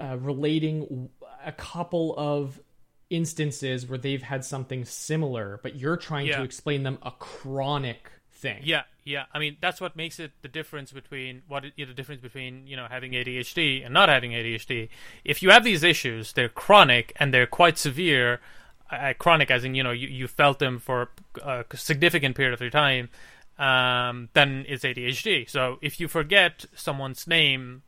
uh, 0.00 0.16
relating 0.20 1.08
a 1.46 1.52
couple 1.52 2.14
of 2.18 2.58
instances 3.10 3.86
where 3.86 3.98
they've 3.98 4.22
had 4.22 4.44
something 4.44 4.84
similar, 4.84 5.60
but 5.62 5.76
you're 5.76 5.96
trying 5.96 6.26
Yeah. 6.26 6.38
to 6.38 6.42
explain 6.42 6.82
them 6.82 6.98
a 7.02 7.12
chronic 7.12 8.10
thing. 8.32 8.62
Yeah, 8.64 8.82
yeah. 9.04 9.24
I 9.32 9.38
mean, 9.38 9.58
that's 9.60 9.80
what 9.80 9.96
makes 9.96 10.18
it 10.18 10.32
the 10.42 10.48
difference 10.48 10.90
between 10.90 11.42
what 11.46 11.64
the 11.76 11.86
difference 11.86 12.22
between 12.22 12.66
you 12.66 12.76
know 12.76 12.86
having 12.88 13.12
ADHD 13.12 13.84
and 13.84 13.92
not 13.92 14.08
having 14.08 14.32
ADHD. 14.32 14.88
If 15.24 15.42
you 15.42 15.50
have 15.50 15.64
these 15.64 15.82
issues, 15.82 16.32
they're 16.32 16.48
chronic 16.48 17.12
and 17.16 17.32
they're 17.32 17.46
quite 17.46 17.78
severe. 17.78 18.40
Uh, 18.90 19.12
chronic, 19.18 19.50
as 19.50 19.64
in 19.64 19.74
you 19.74 19.82
know 19.82 19.90
you, 19.90 20.08
you 20.08 20.26
felt 20.26 20.58
them 20.58 20.78
for 20.78 21.10
a 21.42 21.64
significant 21.74 22.36
period 22.36 22.54
of 22.54 22.60
your 22.60 22.70
time. 22.70 23.10
Um, 23.58 24.30
then 24.32 24.64
it's 24.68 24.84
ADHD. 24.84 25.48
So 25.48 25.78
if 25.80 26.00
you 26.00 26.08
forget 26.08 26.64
someone's 26.74 27.26
name, 27.26 27.82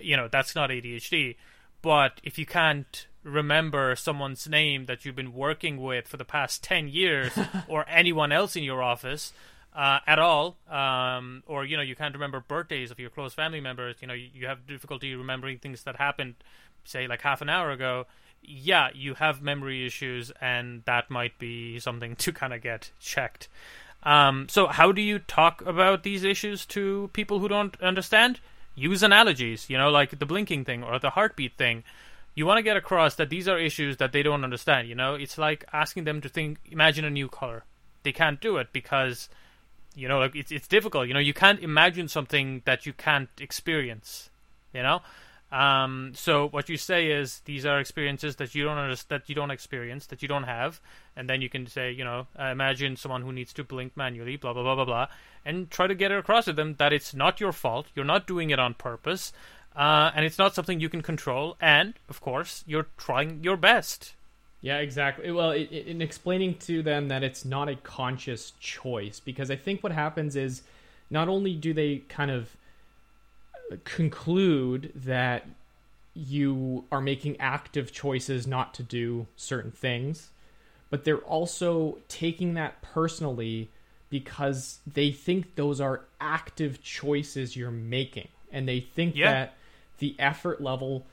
you 0.00 0.16
know 0.16 0.28
that's 0.28 0.54
not 0.54 0.70
ADHD. 0.70 1.36
But 1.82 2.20
if 2.22 2.38
you 2.38 2.46
can't 2.46 3.06
remember 3.22 3.96
someone's 3.96 4.48
name 4.48 4.86
that 4.86 5.04
you've 5.04 5.16
been 5.16 5.34
working 5.34 5.78
with 5.82 6.06
for 6.06 6.16
the 6.16 6.24
past 6.24 6.62
10 6.62 6.88
years 6.88 7.32
or 7.68 7.84
anyone 7.88 8.32
else 8.32 8.54
in 8.54 8.62
your 8.62 8.82
office 8.82 9.32
uh, 9.74 9.98
at 10.06 10.18
all 10.18 10.56
um, 10.70 11.42
or 11.46 11.64
you 11.64 11.76
know 11.76 11.82
you 11.82 11.96
can't 11.96 12.14
remember 12.14 12.40
birthdays 12.40 12.90
of 12.90 12.98
your 12.98 13.10
close 13.10 13.34
family 13.34 13.60
members. 13.60 13.96
You 14.00 14.08
know 14.08 14.14
you, 14.14 14.28
you 14.32 14.46
have 14.46 14.66
difficulty 14.66 15.14
remembering 15.14 15.58
things 15.58 15.82
that 15.82 15.96
happened 15.96 16.34
say 16.84 17.06
like 17.06 17.22
half 17.22 17.40
an 17.40 17.48
hour 17.48 17.70
ago. 17.70 18.06
Yeah 18.42 18.90
you 18.94 19.14
have 19.14 19.42
memory 19.42 19.86
issues 19.86 20.30
and 20.40 20.82
that 20.84 21.10
might 21.10 21.38
be 21.38 21.78
something 21.80 22.14
to 22.24 22.32
kind 22.32 22.52
of 22.52 22.62
get 22.62 22.90
checked. 23.00 23.48
Um, 24.04 24.48
so 24.50 24.66
how 24.66 24.92
do 24.92 25.00
you 25.00 25.18
talk 25.18 25.62
about 25.64 26.02
these 26.02 26.24
issues 26.24 26.66
to 26.66 27.10
people 27.12 27.38
who 27.38 27.48
don't 27.48 27.80
understand? 27.80 28.40
Use 28.76 29.02
analogies 29.02 29.68
you 29.68 29.76
know 29.76 29.90
like 29.90 30.18
the 30.18 30.26
blinking 30.26 30.64
thing 30.64 30.84
or 30.84 30.98
the 30.98 31.10
heartbeat 31.10 31.56
thing. 31.56 31.82
You 32.36 32.46
want 32.46 32.58
to 32.58 32.62
get 32.62 32.76
across 32.76 33.14
that 33.16 33.30
these 33.30 33.46
are 33.48 33.58
issues 33.58 33.96
that 33.96 34.12
they 34.12 34.22
don't 34.22 34.44
understand 34.44 34.88
you 34.88 34.94
know? 34.94 35.14
It's 35.14 35.36
like 35.36 35.64
asking 35.72 36.04
them 36.04 36.20
to 36.20 36.28
think 36.28 36.58
imagine 36.70 37.04
a 37.04 37.10
new 37.10 37.28
color. 37.28 37.64
They 38.04 38.12
can't 38.12 38.40
do 38.40 38.58
it 38.58 38.68
because 38.72 39.28
you 39.94 40.08
know 40.08 40.18
like 40.18 40.34
it's 40.34 40.52
it's 40.52 40.68
difficult 40.68 41.08
you 41.08 41.14
know 41.14 41.20
you 41.20 41.34
can't 41.34 41.60
imagine 41.60 42.08
something 42.08 42.62
that 42.64 42.86
you 42.86 42.92
can't 42.92 43.28
experience 43.40 44.30
you 44.72 44.82
know 44.82 45.00
um, 45.54 46.10
so 46.16 46.48
what 46.48 46.68
you 46.68 46.76
say 46.76 47.12
is 47.12 47.38
these 47.44 47.64
are 47.64 47.78
experiences 47.78 48.34
that 48.36 48.56
you 48.56 48.64
don't 48.64 48.76
understand, 48.76 49.22
that 49.22 49.28
you 49.28 49.36
don't 49.36 49.52
experience, 49.52 50.06
that 50.06 50.20
you 50.20 50.26
don't 50.26 50.42
have, 50.42 50.80
and 51.14 51.30
then 51.30 51.40
you 51.40 51.48
can 51.48 51.68
say, 51.68 51.92
you 51.92 52.02
know, 52.02 52.26
uh, 52.36 52.46
imagine 52.46 52.96
someone 52.96 53.22
who 53.22 53.32
needs 53.32 53.52
to 53.52 53.62
blink 53.62 53.96
manually, 53.96 54.36
blah 54.36 54.52
blah 54.52 54.64
blah 54.64 54.74
blah 54.74 54.84
blah, 54.84 55.06
and 55.44 55.70
try 55.70 55.86
to 55.86 55.94
get 55.94 56.10
it 56.10 56.18
across 56.18 56.46
to 56.46 56.52
them 56.52 56.74
that 56.78 56.92
it's 56.92 57.14
not 57.14 57.38
your 57.38 57.52
fault, 57.52 57.86
you're 57.94 58.04
not 58.04 58.26
doing 58.26 58.50
it 58.50 58.58
on 58.58 58.74
purpose, 58.74 59.32
uh, 59.76 60.10
and 60.16 60.26
it's 60.26 60.38
not 60.38 60.56
something 60.56 60.80
you 60.80 60.88
can 60.88 61.02
control. 61.02 61.56
And 61.60 61.94
of 62.08 62.20
course, 62.20 62.64
you're 62.66 62.88
trying 62.96 63.44
your 63.44 63.56
best. 63.56 64.14
Yeah, 64.64 64.78
exactly. 64.78 65.30
Well, 65.30 65.50
it, 65.50 65.68
it, 65.70 65.86
in 65.88 66.00
explaining 66.00 66.54
to 66.60 66.82
them 66.82 67.08
that 67.08 67.22
it's 67.22 67.44
not 67.44 67.68
a 67.68 67.76
conscious 67.76 68.54
choice, 68.60 69.20
because 69.20 69.50
I 69.50 69.56
think 69.56 69.82
what 69.82 69.92
happens 69.92 70.36
is 70.36 70.62
not 71.10 71.28
only 71.28 71.54
do 71.54 71.74
they 71.74 71.98
kind 72.08 72.30
of 72.30 72.56
uh, 73.70 73.76
conclude 73.84 74.90
that 74.94 75.46
you 76.14 76.84
are 76.90 77.02
making 77.02 77.38
active 77.38 77.92
choices 77.92 78.46
not 78.46 78.72
to 78.72 78.82
do 78.82 79.26
certain 79.36 79.70
things, 79.70 80.30
but 80.88 81.04
they're 81.04 81.18
also 81.18 81.98
taking 82.08 82.54
that 82.54 82.80
personally 82.80 83.68
because 84.08 84.78
they 84.86 85.10
think 85.12 85.56
those 85.56 85.78
are 85.78 86.06
active 86.22 86.82
choices 86.82 87.54
you're 87.54 87.70
making 87.70 88.28
and 88.50 88.66
they 88.66 88.80
think 88.80 89.14
Yeah. 89.14 89.30
that 89.30 89.54
the 89.98 90.16
effort 90.18 90.62
level 90.62 91.04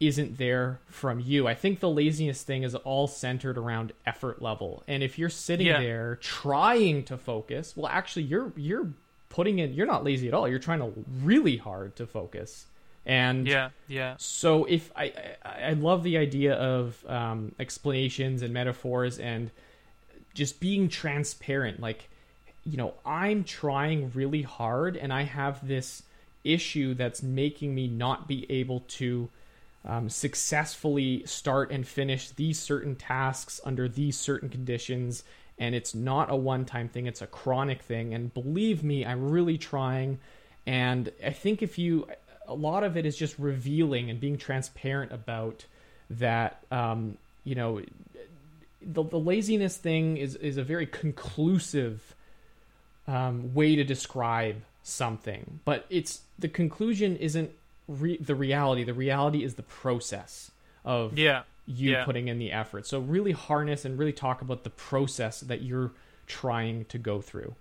isn't 0.00 0.38
there 0.38 0.80
from 0.88 1.20
you. 1.20 1.46
I 1.46 1.54
think 1.54 1.80
the 1.80 1.90
laziness 1.90 2.42
thing 2.42 2.62
is 2.62 2.74
all 2.74 3.06
centered 3.06 3.58
around 3.58 3.92
effort 4.06 4.40
level. 4.40 4.82
And 4.88 5.02
if 5.02 5.18
you're 5.18 5.28
sitting 5.28 5.66
Yeah. 5.66 5.80
there 5.80 6.16
trying 6.16 7.04
to 7.04 7.18
focus, 7.18 7.76
well 7.76 7.86
actually 7.92 8.22
you're 8.22 8.52
you're 8.56 8.88
putting 9.28 9.58
in 9.58 9.74
you're 9.74 9.86
not 9.86 10.02
lazy 10.02 10.26
at 10.28 10.34
all. 10.34 10.48
You're 10.48 10.58
trying 10.58 10.80
to 10.80 10.92
really 11.22 11.58
hard 11.58 11.96
to 11.96 12.06
focus. 12.06 12.66
And 13.06 13.46
Yeah, 13.46 13.70
yeah, 13.88 14.14
so 14.18 14.64
if 14.64 14.90
I 14.96 15.12
I, 15.44 15.70
I 15.70 15.72
love 15.74 16.02
the 16.02 16.16
idea 16.18 16.54
of 16.54 17.04
um, 17.08 17.52
explanations 17.58 18.42
and 18.42 18.52
metaphors 18.54 19.18
and 19.18 19.50
just 20.34 20.60
being 20.60 20.88
transparent. 20.88 21.80
Like, 21.80 22.08
you 22.64 22.76
know, 22.76 22.94
I'm 23.04 23.44
trying 23.44 24.12
really 24.14 24.42
hard 24.42 24.96
and 24.96 25.12
I 25.12 25.22
have 25.22 25.66
this 25.66 26.02
issue 26.44 26.94
that's 26.94 27.22
making 27.22 27.74
me 27.74 27.86
not 27.88 28.26
be 28.28 28.46
able 28.50 28.80
to 28.88 29.28
um, 29.84 30.08
successfully 30.08 31.24
start 31.26 31.70
and 31.70 31.86
finish 31.86 32.30
these 32.30 32.58
certain 32.58 32.96
tasks 32.96 33.60
under 33.64 33.88
these 33.88 34.18
certain 34.18 34.48
conditions. 34.48 35.24
And 35.58 35.74
it's 35.74 35.94
not 35.94 36.30
a 36.30 36.36
one 36.36 36.64
time 36.64 36.88
thing, 36.88 37.06
it's 37.06 37.22
a 37.22 37.26
chronic 37.26 37.82
thing. 37.82 38.14
And 38.14 38.32
believe 38.32 38.82
me, 38.82 39.04
I'm 39.04 39.30
really 39.30 39.58
trying. 39.58 40.18
And 40.66 41.10
I 41.24 41.30
think 41.30 41.62
if 41.62 41.78
you, 41.78 42.06
a 42.46 42.54
lot 42.54 42.84
of 42.84 42.96
it 42.96 43.06
is 43.06 43.16
just 43.16 43.38
revealing 43.38 44.10
and 44.10 44.20
being 44.20 44.38
transparent 44.38 45.12
about 45.12 45.64
that, 46.10 46.64
um, 46.70 47.16
you 47.44 47.54
know, 47.54 47.82
the, 48.82 49.02
the 49.02 49.18
laziness 49.18 49.76
thing 49.76 50.16
is, 50.16 50.34
is 50.36 50.56
a 50.56 50.62
very 50.62 50.86
conclusive 50.86 52.14
um, 53.06 53.54
way 53.54 53.76
to 53.76 53.84
describe 53.84 54.62
something, 54.82 55.60
but 55.64 55.86
it's 55.90 56.22
the 56.38 56.48
conclusion 56.48 57.16
isn't 57.16 57.50
re- 57.90 58.18
the 58.18 58.34
reality. 58.34 58.84
The 58.84 58.94
reality 58.94 59.44
is 59.44 59.54
the 59.54 59.62
process 59.62 60.50
of 60.84 61.18
yeah. 61.18 61.42
you 61.66 61.92
yeah. 61.92 62.04
putting 62.04 62.28
in 62.28 62.38
the 62.38 62.52
effort. 62.52 62.86
So 62.86 63.00
really 63.00 63.32
harness 63.32 63.84
and 63.84 63.98
really 63.98 64.12
talk 64.12 64.40
about 64.42 64.64
the 64.64 64.70
process 64.70 65.40
that 65.40 65.62
you're 65.62 65.92
trying 66.26 66.84
to 66.86 66.98
go 66.98 67.20
through. 67.20 67.54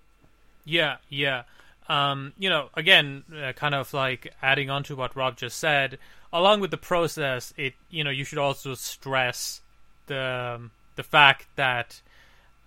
Yeah, 0.63 0.97
yeah. 1.09 1.43
Um, 1.87 2.33
you 2.37 2.49
know, 2.49 2.69
again, 2.75 3.23
uh, 3.35 3.53
kind 3.53 3.73
of 3.73 3.91
like 3.93 4.33
adding 4.41 4.69
on 4.69 4.83
to 4.83 4.95
what 4.95 5.15
Rob 5.15 5.37
just 5.37 5.57
said, 5.57 5.97
along 6.31 6.59
with 6.59 6.69
the 6.69 6.77
process, 6.77 7.51
it 7.57 7.73
you 7.89 8.03
know 8.03 8.11
you 8.11 8.23
should 8.23 8.37
also 8.37 8.75
stress 8.75 9.61
the 10.05 10.55
um, 10.57 10.71
the 10.95 11.03
fact 11.03 11.47
that 11.55 12.01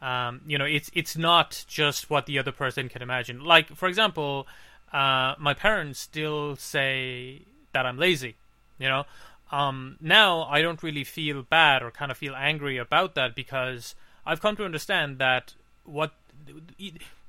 um, 0.00 0.40
you 0.45 0.59
know 0.59 0.64
it's 0.64 0.90
it's 0.92 1.16
not 1.16 1.64
just 1.69 2.11
what 2.11 2.26
the 2.26 2.40
other 2.40 2.50
person 2.50 2.88
can 2.88 3.00
imagine. 3.00 3.45
Like 3.45 3.69
for 3.76 3.88
example, 3.88 4.49
uh, 4.92 5.35
my 5.38 5.54
parents 5.54 6.00
still 6.00 6.57
say 6.57 7.42
that 7.73 7.87
I'm 7.87 7.99
lazy. 7.99 8.37
You 8.79 8.88
know, 8.88 9.05
um, 9.50 9.97
now 10.00 10.43
I 10.45 10.62
don't 10.62 10.83
really 10.83 11.05
feel 11.05 11.43
bad 11.43 11.83
or 11.83 11.91
kind 11.91 12.11
of 12.11 12.17
feel 12.17 12.35
angry 12.35 12.79
about 12.79 13.14
that 13.14 13.35
because 13.35 13.95
I've 14.26 14.41
come 14.41 14.57
to 14.57 14.64
understand 14.64 15.19
that 15.19 15.55
what 15.85 16.12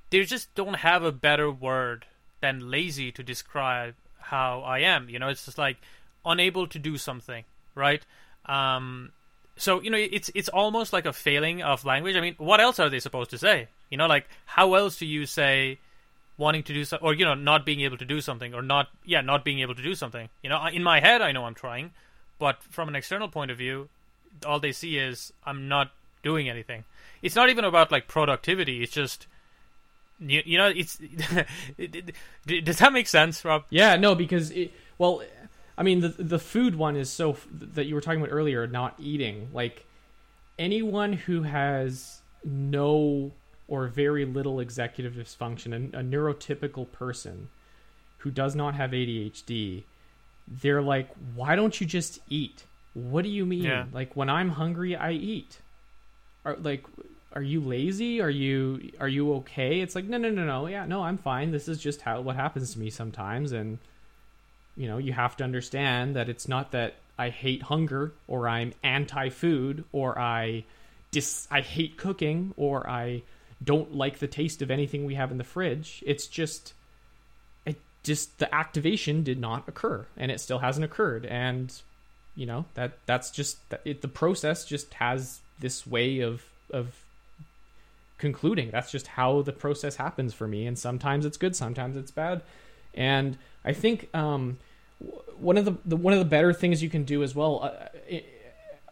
they 0.10 0.24
just 0.24 0.54
don't 0.56 0.76
have 0.76 1.04
a 1.04 1.12
better 1.12 1.52
word 1.52 2.06
than 2.40 2.72
lazy 2.72 3.12
to 3.12 3.24
describe 3.24 3.96
how 4.20 4.62
I 4.62 4.80
am. 4.80 5.10
You 5.10 5.20
know, 5.20 5.28
it's 5.28 5.46
just 5.46 5.58
like 5.58 5.78
unable 6.26 6.68
to 6.68 6.80
do 6.80 6.98
something, 6.98 7.44
right? 7.76 8.04
Um, 8.46 9.12
so 9.56 9.82
you 9.82 9.90
know, 9.90 9.98
it's 9.98 10.32
it's 10.34 10.50
almost 10.50 10.94
like 10.94 11.06
a 11.06 11.14
failing 11.14 11.62
of 11.62 11.86
language. 11.86 12.16
I 12.16 12.22
mean, 12.22 12.36
what 12.38 12.60
else 12.60 12.80
are 12.80 12.90
they 12.90 13.00
supposed 13.00 13.30
to 13.32 13.38
say? 13.38 13.68
You 13.90 13.98
know, 13.98 14.08
like 14.08 14.28
how 14.46 14.74
else 14.74 14.98
do 14.98 15.06
you 15.06 15.26
say 15.26 15.80
wanting 16.44 16.64
to 16.64 16.74
do 16.74 16.84
something, 16.86 17.08
or 17.08 17.14
you 17.14 17.26
know, 17.26 17.34
not 17.34 17.66
being 17.66 17.82
able 17.82 17.98
to 17.98 18.06
do 18.06 18.20
something, 18.22 18.54
or 18.54 18.62
not, 18.62 18.90
yeah, 19.06 19.22
not 19.22 19.44
being 19.44 19.60
able 19.60 19.76
to 19.76 19.82
do 19.82 19.96
something? 19.96 20.30
You 20.44 20.50
know, 20.50 20.66
in 20.68 20.84
my 20.84 21.00
head, 21.00 21.22
I 21.22 21.32
know 21.32 21.46
I'm 21.46 21.56
trying, 21.56 21.92
but 22.38 22.62
from 22.64 22.88
an 22.90 22.96
external 22.96 23.30
point 23.30 23.52
of 23.52 23.58
view, 23.58 23.90
all 24.46 24.60
they 24.60 24.72
see 24.72 24.98
is 24.98 25.32
I'm 25.46 25.68
not 25.68 25.92
doing 26.22 26.50
anything. 26.50 26.84
It's 27.22 27.36
not 27.36 27.50
even 27.50 27.66
about 27.66 27.92
like 27.92 28.08
productivity. 28.08 28.84
It's 28.84 28.92
just 28.92 29.28
you, 30.20 30.42
you 30.46 30.58
know, 30.58 30.68
it's. 30.68 31.00
does 32.64 32.78
that 32.80 32.94
make 32.94 33.08
sense, 33.08 33.44
Rob? 33.44 33.64
Yeah, 33.70 33.96
no, 33.96 34.16
because 34.16 34.52
it, 34.52 34.72
well, 34.98 35.24
I 35.78 35.84
mean 35.84 36.02
the 36.02 36.10
the 36.10 36.40
food 36.40 36.76
one 36.76 36.96
is 36.96 37.10
so 37.10 37.38
that 37.52 37.86
you 37.86 37.96
were 37.96 38.02
talking 38.02 38.22
about 38.22 38.32
earlier, 38.32 38.68
not 38.68 38.96
eating. 39.00 39.50
Like 39.54 39.86
anyone 40.58 41.14
who 41.14 41.44
has 41.44 42.22
no 42.44 43.32
or 43.68 43.88
very 43.88 44.26
little 44.26 44.60
executive 44.60 45.14
dysfunction, 45.14 45.94
a, 45.94 46.00
a 46.00 46.04
neurotypical 46.04 46.92
person 46.92 47.50
who 48.20 48.32
does 48.32 48.56
not 48.56 48.76
have 48.76 48.92
ADHD, 48.92 49.84
they're 50.48 50.82
like, 50.82 51.10
why 51.36 51.56
don't 51.56 51.80
you 51.80 51.88
just 51.88 52.20
eat? 52.30 52.64
What 52.94 53.24
do 53.24 53.30
you 53.30 53.46
mean? 53.46 53.64
Yeah. 53.64 53.86
Like 53.92 54.16
when 54.16 54.30
I'm 54.30 54.50
hungry, 54.50 54.96
I 54.96 55.12
eat. 55.12 55.60
Are 56.46 56.56
like 56.58 56.86
are 57.36 57.42
you 57.42 57.62
lazy? 57.62 58.22
Are 58.22 58.30
you 58.30 58.92
are 59.00 59.08
you 59.08 59.34
okay? 59.36 59.82
It's 59.82 59.96
like 59.96 60.06
no 60.06 60.18
no 60.18 60.30
no 60.30 60.46
no 60.46 60.68
yeah 60.68 60.86
no 60.86 61.04
I'm 61.04 61.18
fine. 61.18 61.52
This 61.52 61.68
is 61.68 61.80
just 61.80 62.02
how 62.02 62.22
what 62.22 62.36
happens 62.36 62.74
to 62.74 62.80
me 62.80 62.90
sometimes, 62.90 63.52
and 63.52 63.80
you 64.76 64.88
know 64.88 64.98
you 64.98 65.14
have 65.14 65.36
to 65.38 65.44
understand 65.44 66.16
that 66.16 66.30
it's 66.30 66.48
not 66.48 66.72
that 66.72 66.96
I 67.18 67.30
hate 67.30 67.64
hunger 67.64 68.14
or 68.28 68.48
I'm 68.48 68.74
anti-food 68.84 69.86
or 69.92 70.20
I 70.20 70.66
dis 71.12 71.48
I 71.50 71.62
hate 71.62 71.98
cooking 71.98 72.54
or 72.58 72.88
I 72.88 73.24
don't 73.64 73.96
like 73.96 74.20
the 74.20 74.28
taste 74.28 74.62
of 74.62 74.72
anything 74.72 75.06
we 75.06 75.16
have 75.16 75.32
in 75.32 75.38
the 75.38 75.44
fridge. 75.44 76.04
It's 76.06 76.28
just 76.28 76.74
it 77.66 77.80
just 78.04 78.40
the 78.40 78.54
activation 78.54 79.24
did 79.24 79.40
not 79.40 79.68
occur 79.68 80.06
and 80.18 80.32
it 80.32 80.40
still 80.40 80.60
hasn't 80.60 80.84
occurred. 80.84 81.26
And 81.26 81.74
you 82.36 82.46
know 82.46 82.66
that 82.74 82.98
that's 83.06 83.32
just 83.32 83.58
it, 83.86 84.02
the 84.02 84.08
process 84.08 84.66
just 84.66 84.94
has 84.96 85.40
this 85.60 85.86
way 85.86 86.20
of 86.20 86.44
of 86.72 87.04
concluding. 88.18 88.72
That's 88.72 88.92
just 88.92 89.08
how 89.08 89.42
the 89.42 89.52
process 89.52 89.98
happens 89.98 90.34
for 90.34 90.48
me. 90.48 90.66
And 90.66 90.78
sometimes 90.78 91.26
it's 91.26 91.38
good 91.38 91.56
sometimes 91.56 91.98
it's 91.98 92.12
bad. 92.12 92.42
And 92.94 93.38
i 93.66 93.74
think 93.74 94.10
um 94.14 94.58
one 95.38 95.58
of 95.58 95.66
the, 95.66 95.74
the 95.86 95.96
one 95.96 96.14
of 96.14 96.20
the 96.20 96.26
better 96.26 96.54
things 96.54 96.82
you 96.82 96.90
can 96.90 97.04
do 97.04 97.24
as 97.24 97.36
well 97.36 97.62
uh, 97.64 97.88
i 98.12 98.24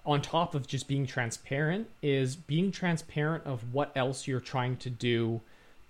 on 0.05 0.21
top 0.21 0.55
of 0.55 0.67
just 0.67 0.87
being 0.87 1.05
transparent 1.05 1.87
is 2.01 2.35
being 2.35 2.71
transparent 2.71 3.45
of 3.45 3.73
what 3.73 3.91
else 3.95 4.27
you're 4.27 4.39
trying 4.39 4.75
to 4.77 4.89
do 4.89 5.41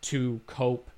to 0.01 0.41
cope 0.47 0.91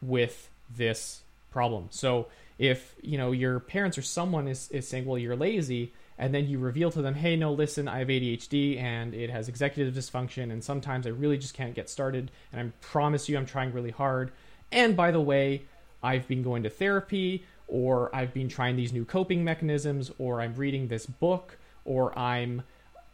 with 0.00 0.48
this 0.74 1.22
problem. 1.50 1.86
So 1.90 2.28
if 2.58 2.94
you 3.02 3.18
know 3.18 3.32
your 3.32 3.58
parents 3.60 3.98
or 3.98 4.02
someone 4.02 4.46
is, 4.46 4.70
is 4.70 4.86
saying 4.86 5.04
well 5.04 5.18
you're 5.18 5.36
lazy 5.36 5.92
and 6.18 6.32
then 6.34 6.46
you 6.46 6.58
reveal 6.58 6.90
to 6.90 7.02
them 7.02 7.14
hey 7.14 7.34
no 7.34 7.52
listen 7.52 7.88
i 7.88 7.98
have 7.98 8.08
adhd 8.08 8.78
and 8.78 9.14
it 9.14 9.30
has 9.30 9.48
executive 9.48 9.92
dysfunction 9.94 10.52
and 10.52 10.62
sometimes 10.62 11.06
i 11.06 11.10
really 11.10 11.38
just 11.38 11.54
can't 11.54 11.74
get 11.74 11.88
started 11.88 12.30
and 12.52 12.60
i 12.60 12.72
promise 12.80 13.28
you 13.28 13.36
i'm 13.36 13.46
trying 13.46 13.72
really 13.72 13.90
hard. 13.90 14.30
And 14.70 14.96
by 14.96 15.10
the 15.10 15.20
way 15.20 15.62
i've 16.02 16.28
been 16.28 16.42
going 16.42 16.62
to 16.62 16.70
therapy 16.70 17.44
or 17.66 18.14
i've 18.14 18.32
been 18.32 18.48
trying 18.48 18.76
these 18.76 18.92
new 18.92 19.04
coping 19.04 19.42
mechanisms 19.42 20.10
or 20.18 20.40
i'm 20.40 20.54
reading 20.54 20.88
this 20.88 21.06
book 21.06 21.58
or 21.84 22.16
i'm 22.18 22.62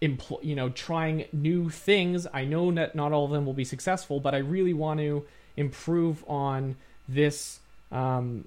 empl- 0.03 0.43
you 0.45 0.55
know 0.55 0.69
trying 0.71 1.25
new 1.33 1.69
things 1.71 2.27
i 2.33 2.45
know 2.45 2.71
that 2.73 2.95
not 2.95 3.13
all 3.13 3.25
of 3.25 3.31
them 3.31 3.45
will 3.47 3.53
be 3.53 3.65
successful 3.65 4.21
but 4.21 4.35
i 4.35 4.39
really 4.39 4.73
want 4.75 5.01
to 5.01 5.25
improve 5.57 6.25
on 6.29 6.77
this 7.09 7.61
um, 7.91 8.45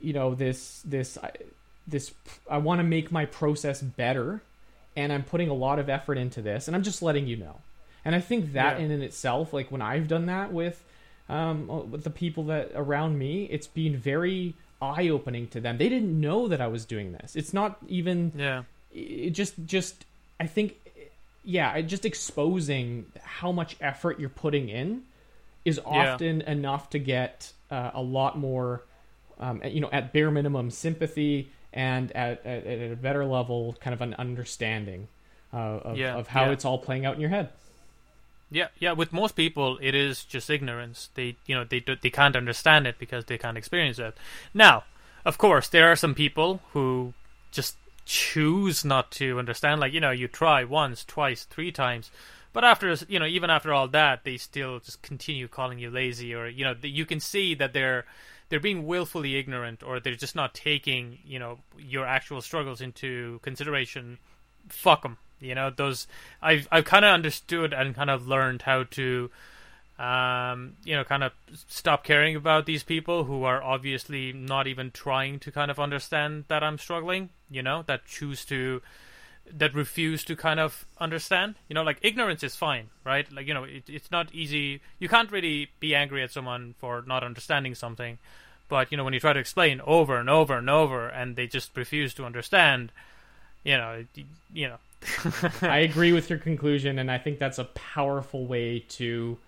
you 0.00 0.12
know 0.12 0.34
this 0.34 0.82
this 0.84 1.18
I- 1.22 1.32
this 1.86 2.12
I 2.50 2.58
want 2.58 2.80
to 2.80 2.84
make 2.84 3.10
my 3.10 3.24
process 3.24 3.80
better 3.80 4.42
and 4.94 5.10
I'm 5.10 5.22
putting 5.24 5.48
a 5.48 5.54
lot 5.54 5.78
of 5.78 5.88
effort 5.88 6.18
into 6.18 6.42
this 6.42 6.68
and 6.68 6.76
I'm 6.76 6.82
just 6.82 7.00
letting 7.00 7.26
you 7.26 7.36
know. 7.38 7.60
And 8.04 8.14
I 8.14 8.20
think 8.20 8.52
that 8.52 8.78
Yeah. 8.78 8.84
in 8.84 8.90
and 8.90 9.02
itself 9.02 9.54
like 9.54 9.70
when 9.72 9.80
I've 9.80 10.06
done 10.06 10.26
that 10.26 10.52
with 10.52 10.84
um 11.30 11.90
with 11.90 12.04
the 12.04 12.10
people 12.10 12.44
that 12.44 12.72
around 12.74 13.18
me 13.18 13.44
it's 13.44 13.66
been 13.66 13.96
very 13.96 14.54
eye 14.82 15.08
opening 15.08 15.46
to 15.48 15.60
them. 15.62 15.78
They 15.78 15.88
didn't 15.88 16.20
know 16.20 16.46
that 16.48 16.60
I 16.60 16.66
was 16.66 16.84
doing 16.84 17.12
this. 17.12 17.34
It's 17.36 17.54
not 17.54 17.78
even 17.88 18.32
Yeah. 18.36 18.64
It 18.92 19.30
just 19.30 19.54
just 19.66 20.04
I 20.40 20.46
think 20.46 20.76
yeah, 21.44 21.80
just 21.80 22.04
exposing 22.04 23.06
how 23.22 23.52
much 23.52 23.76
effort 23.80 24.20
you're 24.20 24.28
putting 24.28 24.68
in 24.68 25.02
is 25.64 25.76
Yeah. 25.78 26.12
often 26.14 26.42
enough 26.42 26.90
to 26.90 26.98
get 26.98 27.52
uh, 27.70 27.90
a 27.94 28.02
lot 28.02 28.38
more 28.38 28.82
um, 29.40 29.62
you 29.64 29.80
know 29.80 29.90
at 29.92 30.12
bare 30.12 30.30
minimum 30.30 30.70
sympathy 30.70 31.50
and 31.72 32.10
at, 32.12 32.44
at, 32.46 32.66
at 32.66 32.92
a 32.92 32.96
better 32.96 33.24
level, 33.24 33.76
kind 33.80 33.92
of 33.94 34.00
an 34.00 34.14
understanding 34.14 35.06
uh, 35.52 35.56
of, 35.56 35.96
Yeah, 35.98 36.16
of 36.16 36.28
how 36.28 36.46
yeah. 36.46 36.52
it's 36.52 36.64
all 36.64 36.78
playing 36.78 37.04
out 37.06 37.14
in 37.14 37.20
your 37.20 37.30
head. 37.30 37.50
Yeah, 38.50 38.68
yeah. 38.78 38.92
With 38.92 39.12
most 39.12 39.36
people, 39.36 39.78
it 39.82 39.94
is 39.94 40.24
just 40.24 40.48
ignorance. 40.48 41.10
They, 41.14 41.36
you 41.46 41.54
know, 41.54 41.64
they 41.64 41.80
they 41.80 42.08
can't 42.10 42.34
understand 42.34 42.86
it 42.86 42.98
because 42.98 43.26
they 43.26 43.36
can't 43.36 43.58
experience 43.58 43.98
it. 43.98 44.16
Now, 44.54 44.84
of 45.26 45.36
course, 45.36 45.68
there 45.68 45.92
are 45.92 45.96
some 45.96 46.14
people 46.14 46.60
who 46.72 47.12
just 47.52 47.76
choose 48.08 48.86
not 48.86 49.10
to 49.10 49.38
understand. 49.38 49.80
Like, 49.80 49.92
you 49.92 50.00
know, 50.00 50.10
you 50.10 50.28
try 50.28 50.64
once, 50.64 51.04
twice, 51.04 51.44
three 51.44 51.70
times, 51.70 52.10
but 52.54 52.64
after, 52.64 52.96
you 53.06 53.18
know, 53.18 53.26
even 53.26 53.50
after 53.50 53.72
all 53.72 53.86
that, 53.88 54.24
they 54.24 54.38
still 54.38 54.80
just 54.80 55.02
continue 55.02 55.46
calling 55.46 55.78
you 55.78 55.90
lazy, 55.90 56.34
or 56.34 56.48
you 56.48 56.64
know, 56.64 56.74
you 56.82 57.04
can 57.04 57.20
see 57.20 57.54
that 57.54 57.74
they're 57.74 58.06
they're 58.48 58.60
being 58.60 58.86
willfully 58.86 59.36
ignorant, 59.36 59.82
or 59.82 60.00
they're 60.00 60.14
just 60.14 60.34
not 60.34 60.54
taking, 60.54 61.18
you 61.22 61.38
know, 61.38 61.58
your 61.78 62.06
actual 62.06 62.40
struggles 62.40 62.80
into 62.80 63.40
consideration. 63.42 64.16
Fuck 64.70 65.02
them. 65.02 65.18
You 65.38 65.54
know, 65.54 65.70
those 65.70 66.08
I've 66.40 66.66
I've 66.72 66.86
kind 66.86 67.04
of 67.04 67.12
understood 67.12 67.74
and 67.74 67.94
kind 67.94 68.08
of 68.08 68.26
learned 68.26 68.62
how 68.62 68.84
to, 68.84 69.30
um, 69.98 70.76
you 70.84 70.94
know, 70.94 71.02
kind 71.02 71.24
of 71.24 71.32
stop 71.68 72.04
caring 72.04 72.36
about 72.36 72.66
these 72.66 72.84
people 72.84 73.24
who 73.24 73.42
are 73.42 73.62
obviously 73.62 74.32
not 74.32 74.68
even 74.68 74.92
trying 74.92 75.40
to 75.40 75.50
kind 75.50 75.70
of 75.70 75.80
understand 75.80 76.44
that 76.48 76.62
I'm 76.62 76.78
struggling. 76.78 77.30
You 77.50 77.62
know, 77.62 77.82
that 77.86 78.04
choose 78.06 78.44
to, 78.46 78.80
that 79.52 79.74
refuse 79.74 80.22
to 80.24 80.36
kind 80.36 80.60
of 80.60 80.86
understand. 80.98 81.56
You 81.68 81.74
know, 81.74 81.82
like 81.82 81.98
ignorance 82.02 82.44
is 82.44 82.54
fine, 82.54 82.90
right? 83.04 83.30
Like 83.32 83.48
you 83.48 83.54
know, 83.54 83.64
it, 83.64 83.84
it's 83.88 84.10
not 84.12 84.32
easy. 84.32 84.80
You 85.00 85.08
can't 85.08 85.32
really 85.32 85.70
be 85.80 85.96
angry 85.96 86.22
at 86.22 86.30
someone 86.30 86.74
for 86.78 87.02
not 87.06 87.24
understanding 87.24 87.74
something. 87.74 88.18
But 88.68 88.92
you 88.92 88.98
know, 88.98 89.04
when 89.04 89.14
you 89.14 89.20
try 89.20 89.32
to 89.32 89.40
explain 89.40 89.80
over 89.80 90.16
and 90.16 90.30
over 90.30 90.56
and 90.56 90.70
over, 90.70 91.08
and 91.08 91.34
they 91.34 91.48
just 91.48 91.76
refuse 91.76 92.14
to 92.14 92.24
understand, 92.24 92.92
you 93.64 93.76
know, 93.76 94.04
you 94.52 94.68
know, 94.68 94.76
I 95.62 95.78
agree 95.78 96.12
with 96.12 96.30
your 96.30 96.38
conclusion, 96.38 97.00
and 97.00 97.10
I 97.10 97.18
think 97.18 97.40
that's 97.40 97.58
a 97.58 97.64
powerful 97.64 98.46
way 98.46 98.84
to 98.90 99.38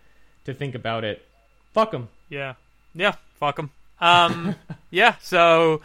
to 0.45 0.55
think 0.55 0.75
about 0.75 1.05
it. 1.05 1.25
Fuck 1.73 1.93
them. 1.93 2.09
Yeah, 2.29 2.55
yeah, 2.95 3.15
fuck 3.39 3.57
them. 3.57 3.71
Um, 4.01 4.55
yeah. 4.91 5.17
So, 5.21 5.81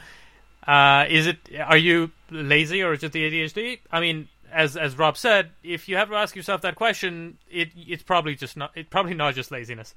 uh, 0.68 1.06
is 1.10 1.28
it? 1.28 1.38
Are 1.64 1.78
you 1.78 2.12
lazy 2.30 2.82
or 2.82 2.94
is 2.94 3.04
it 3.04 3.12
the 3.12 3.30
ADHD? 3.30 3.80
I 3.92 4.00
mean, 4.00 4.28
as 4.52 4.78
as 4.78 4.98
Rob 4.98 5.18
said, 5.18 5.52
if 5.64 5.88
you 5.90 5.98
have 5.98 6.10
to 6.10 6.16
ask 6.16 6.36
yourself 6.36 6.62
that 6.62 6.76
question, 6.76 7.38
it 7.52 7.70
it's 7.76 8.04
probably 8.04 8.36
just 8.36 8.58
not. 8.58 8.72
It's 8.76 8.90
probably 8.90 9.14
not 9.14 9.36
just 9.36 9.52
laziness. 9.52 9.94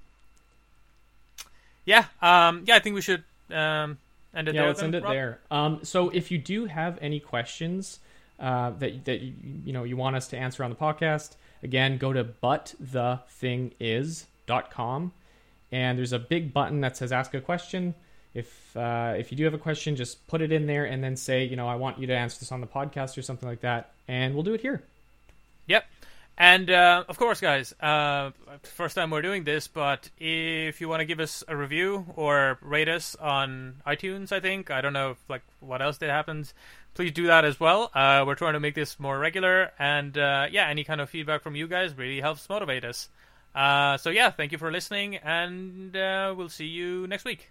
Yeah. 1.85 2.05
Um. 2.21 2.65
Yeah. 2.67 2.77
I 2.77 2.79
think 2.81 2.95
we 2.95 3.01
should 3.03 3.25
um 3.51 3.99
end 4.35 4.49
it 4.49 4.55
yeah, 4.55 4.61
there. 4.63 4.69
let's 4.69 4.81
then, 4.81 4.87
end 4.87 4.95
it 4.97 5.03
Rob? 5.05 5.13
there. 5.13 5.39
Um, 5.51 5.81
so 5.85 6.11
if 6.11 6.31
you 6.31 6.39
do 6.39 6.67
have 6.67 6.99
any 7.01 7.21
questions 7.21 8.01
uh, 8.39 8.71
that 8.79 9.05
that 9.07 9.21
you, 9.21 9.33
you 9.65 9.73
know 9.73 9.85
you 9.85 9.97
want 9.97 10.17
us 10.17 10.29
to 10.29 10.37
answer 10.37 10.63
on 10.65 10.71
the 10.71 10.77
podcast, 10.77 11.37
again, 11.63 11.99
go 11.99 12.13
to 12.13 12.25
butthethingis.com 14.49 15.13
and 15.71 15.99
there's 15.99 16.13
a 16.13 16.19
big 16.19 16.53
button 16.53 16.81
that 16.81 16.97
says 16.97 17.13
ask 17.13 17.35
a 17.35 17.41
question. 17.41 17.95
If 18.35 18.77
uh, 18.77 19.15
if 19.19 19.31
you 19.31 19.39
do 19.39 19.45
have 19.45 19.55
a 19.55 19.59
question, 19.59 19.97
just 19.97 20.27
put 20.27 20.41
it 20.41 20.53
in 20.53 20.67
there 20.67 20.85
and 20.85 21.03
then 21.03 21.17
say, 21.17 21.45
you 21.45 21.57
know, 21.57 21.67
I 21.67 21.77
want 21.77 21.99
you 21.99 22.07
to 22.07 22.17
answer 22.17 22.39
this 22.39 22.53
on 22.53 22.61
the 22.61 22.67
podcast 22.67 23.19
or 23.19 23.23
something 23.23 23.49
like 23.49 23.61
that, 23.63 23.93
and 24.07 24.35
we'll 24.35 24.45
do 24.45 24.55
it 24.55 24.61
here. 24.61 24.83
Yep. 25.67 25.85
And 26.41 26.71
uh, 26.71 27.03
of 27.09 27.19
course, 27.19 27.41
guys, 27.41 27.73
uh, 27.81 28.31
first 28.63 28.95
time 28.95 29.11
we're 29.11 29.23
doing 29.23 29.43
this, 29.43 29.67
but 29.67 30.09
if 30.19 30.81
you 30.81 30.89
want 30.89 31.01
to 31.01 31.05
give 31.05 31.19
us 31.19 31.43
a 31.49 31.57
review 31.57 32.07
or 32.15 32.59
rate 32.63 32.89
us 32.89 33.17
on 33.17 33.83
iTunes, 33.85 34.31
I 34.31 34.39
think 34.39 34.71
I 34.71 34.81
don't 34.81 34.93
know 34.93 35.13
if, 35.13 35.19
like 35.29 35.43
what 35.59 35.83
else 35.83 35.99
that 35.99 36.11
happens. 36.11 36.55
Please 36.95 37.11
do 37.11 37.27
that 37.27 37.45
as 37.45 37.59
well. 37.59 37.91
Uh, 37.93 38.23
we're 38.25 38.37
trying 38.37 38.53
to 38.53 38.61
make 38.61 38.77
this 38.77 39.01
more 39.01 39.19
regular, 39.19 39.73
and 39.81 40.17
uh, 40.17 40.47
yeah, 40.51 40.69
any 40.69 40.85
kind 40.85 41.01
of 41.01 41.11
feedback 41.11 41.43
from 41.43 41.57
you 41.57 41.67
guys 41.67 41.97
really 41.99 42.21
helps 42.21 42.49
motivate 42.49 42.85
us. 42.85 43.09
Uh, 43.55 43.97
so 43.97 44.11
yeah, 44.11 44.31
thank 44.31 44.53
you 44.53 44.59
for 44.59 44.71
listening, 44.71 45.17
and 45.17 45.97
uh, 45.97 46.35
we'll 46.37 46.49
see 46.49 46.67
you 46.67 47.07
next 47.07 47.25
week. 47.25 47.51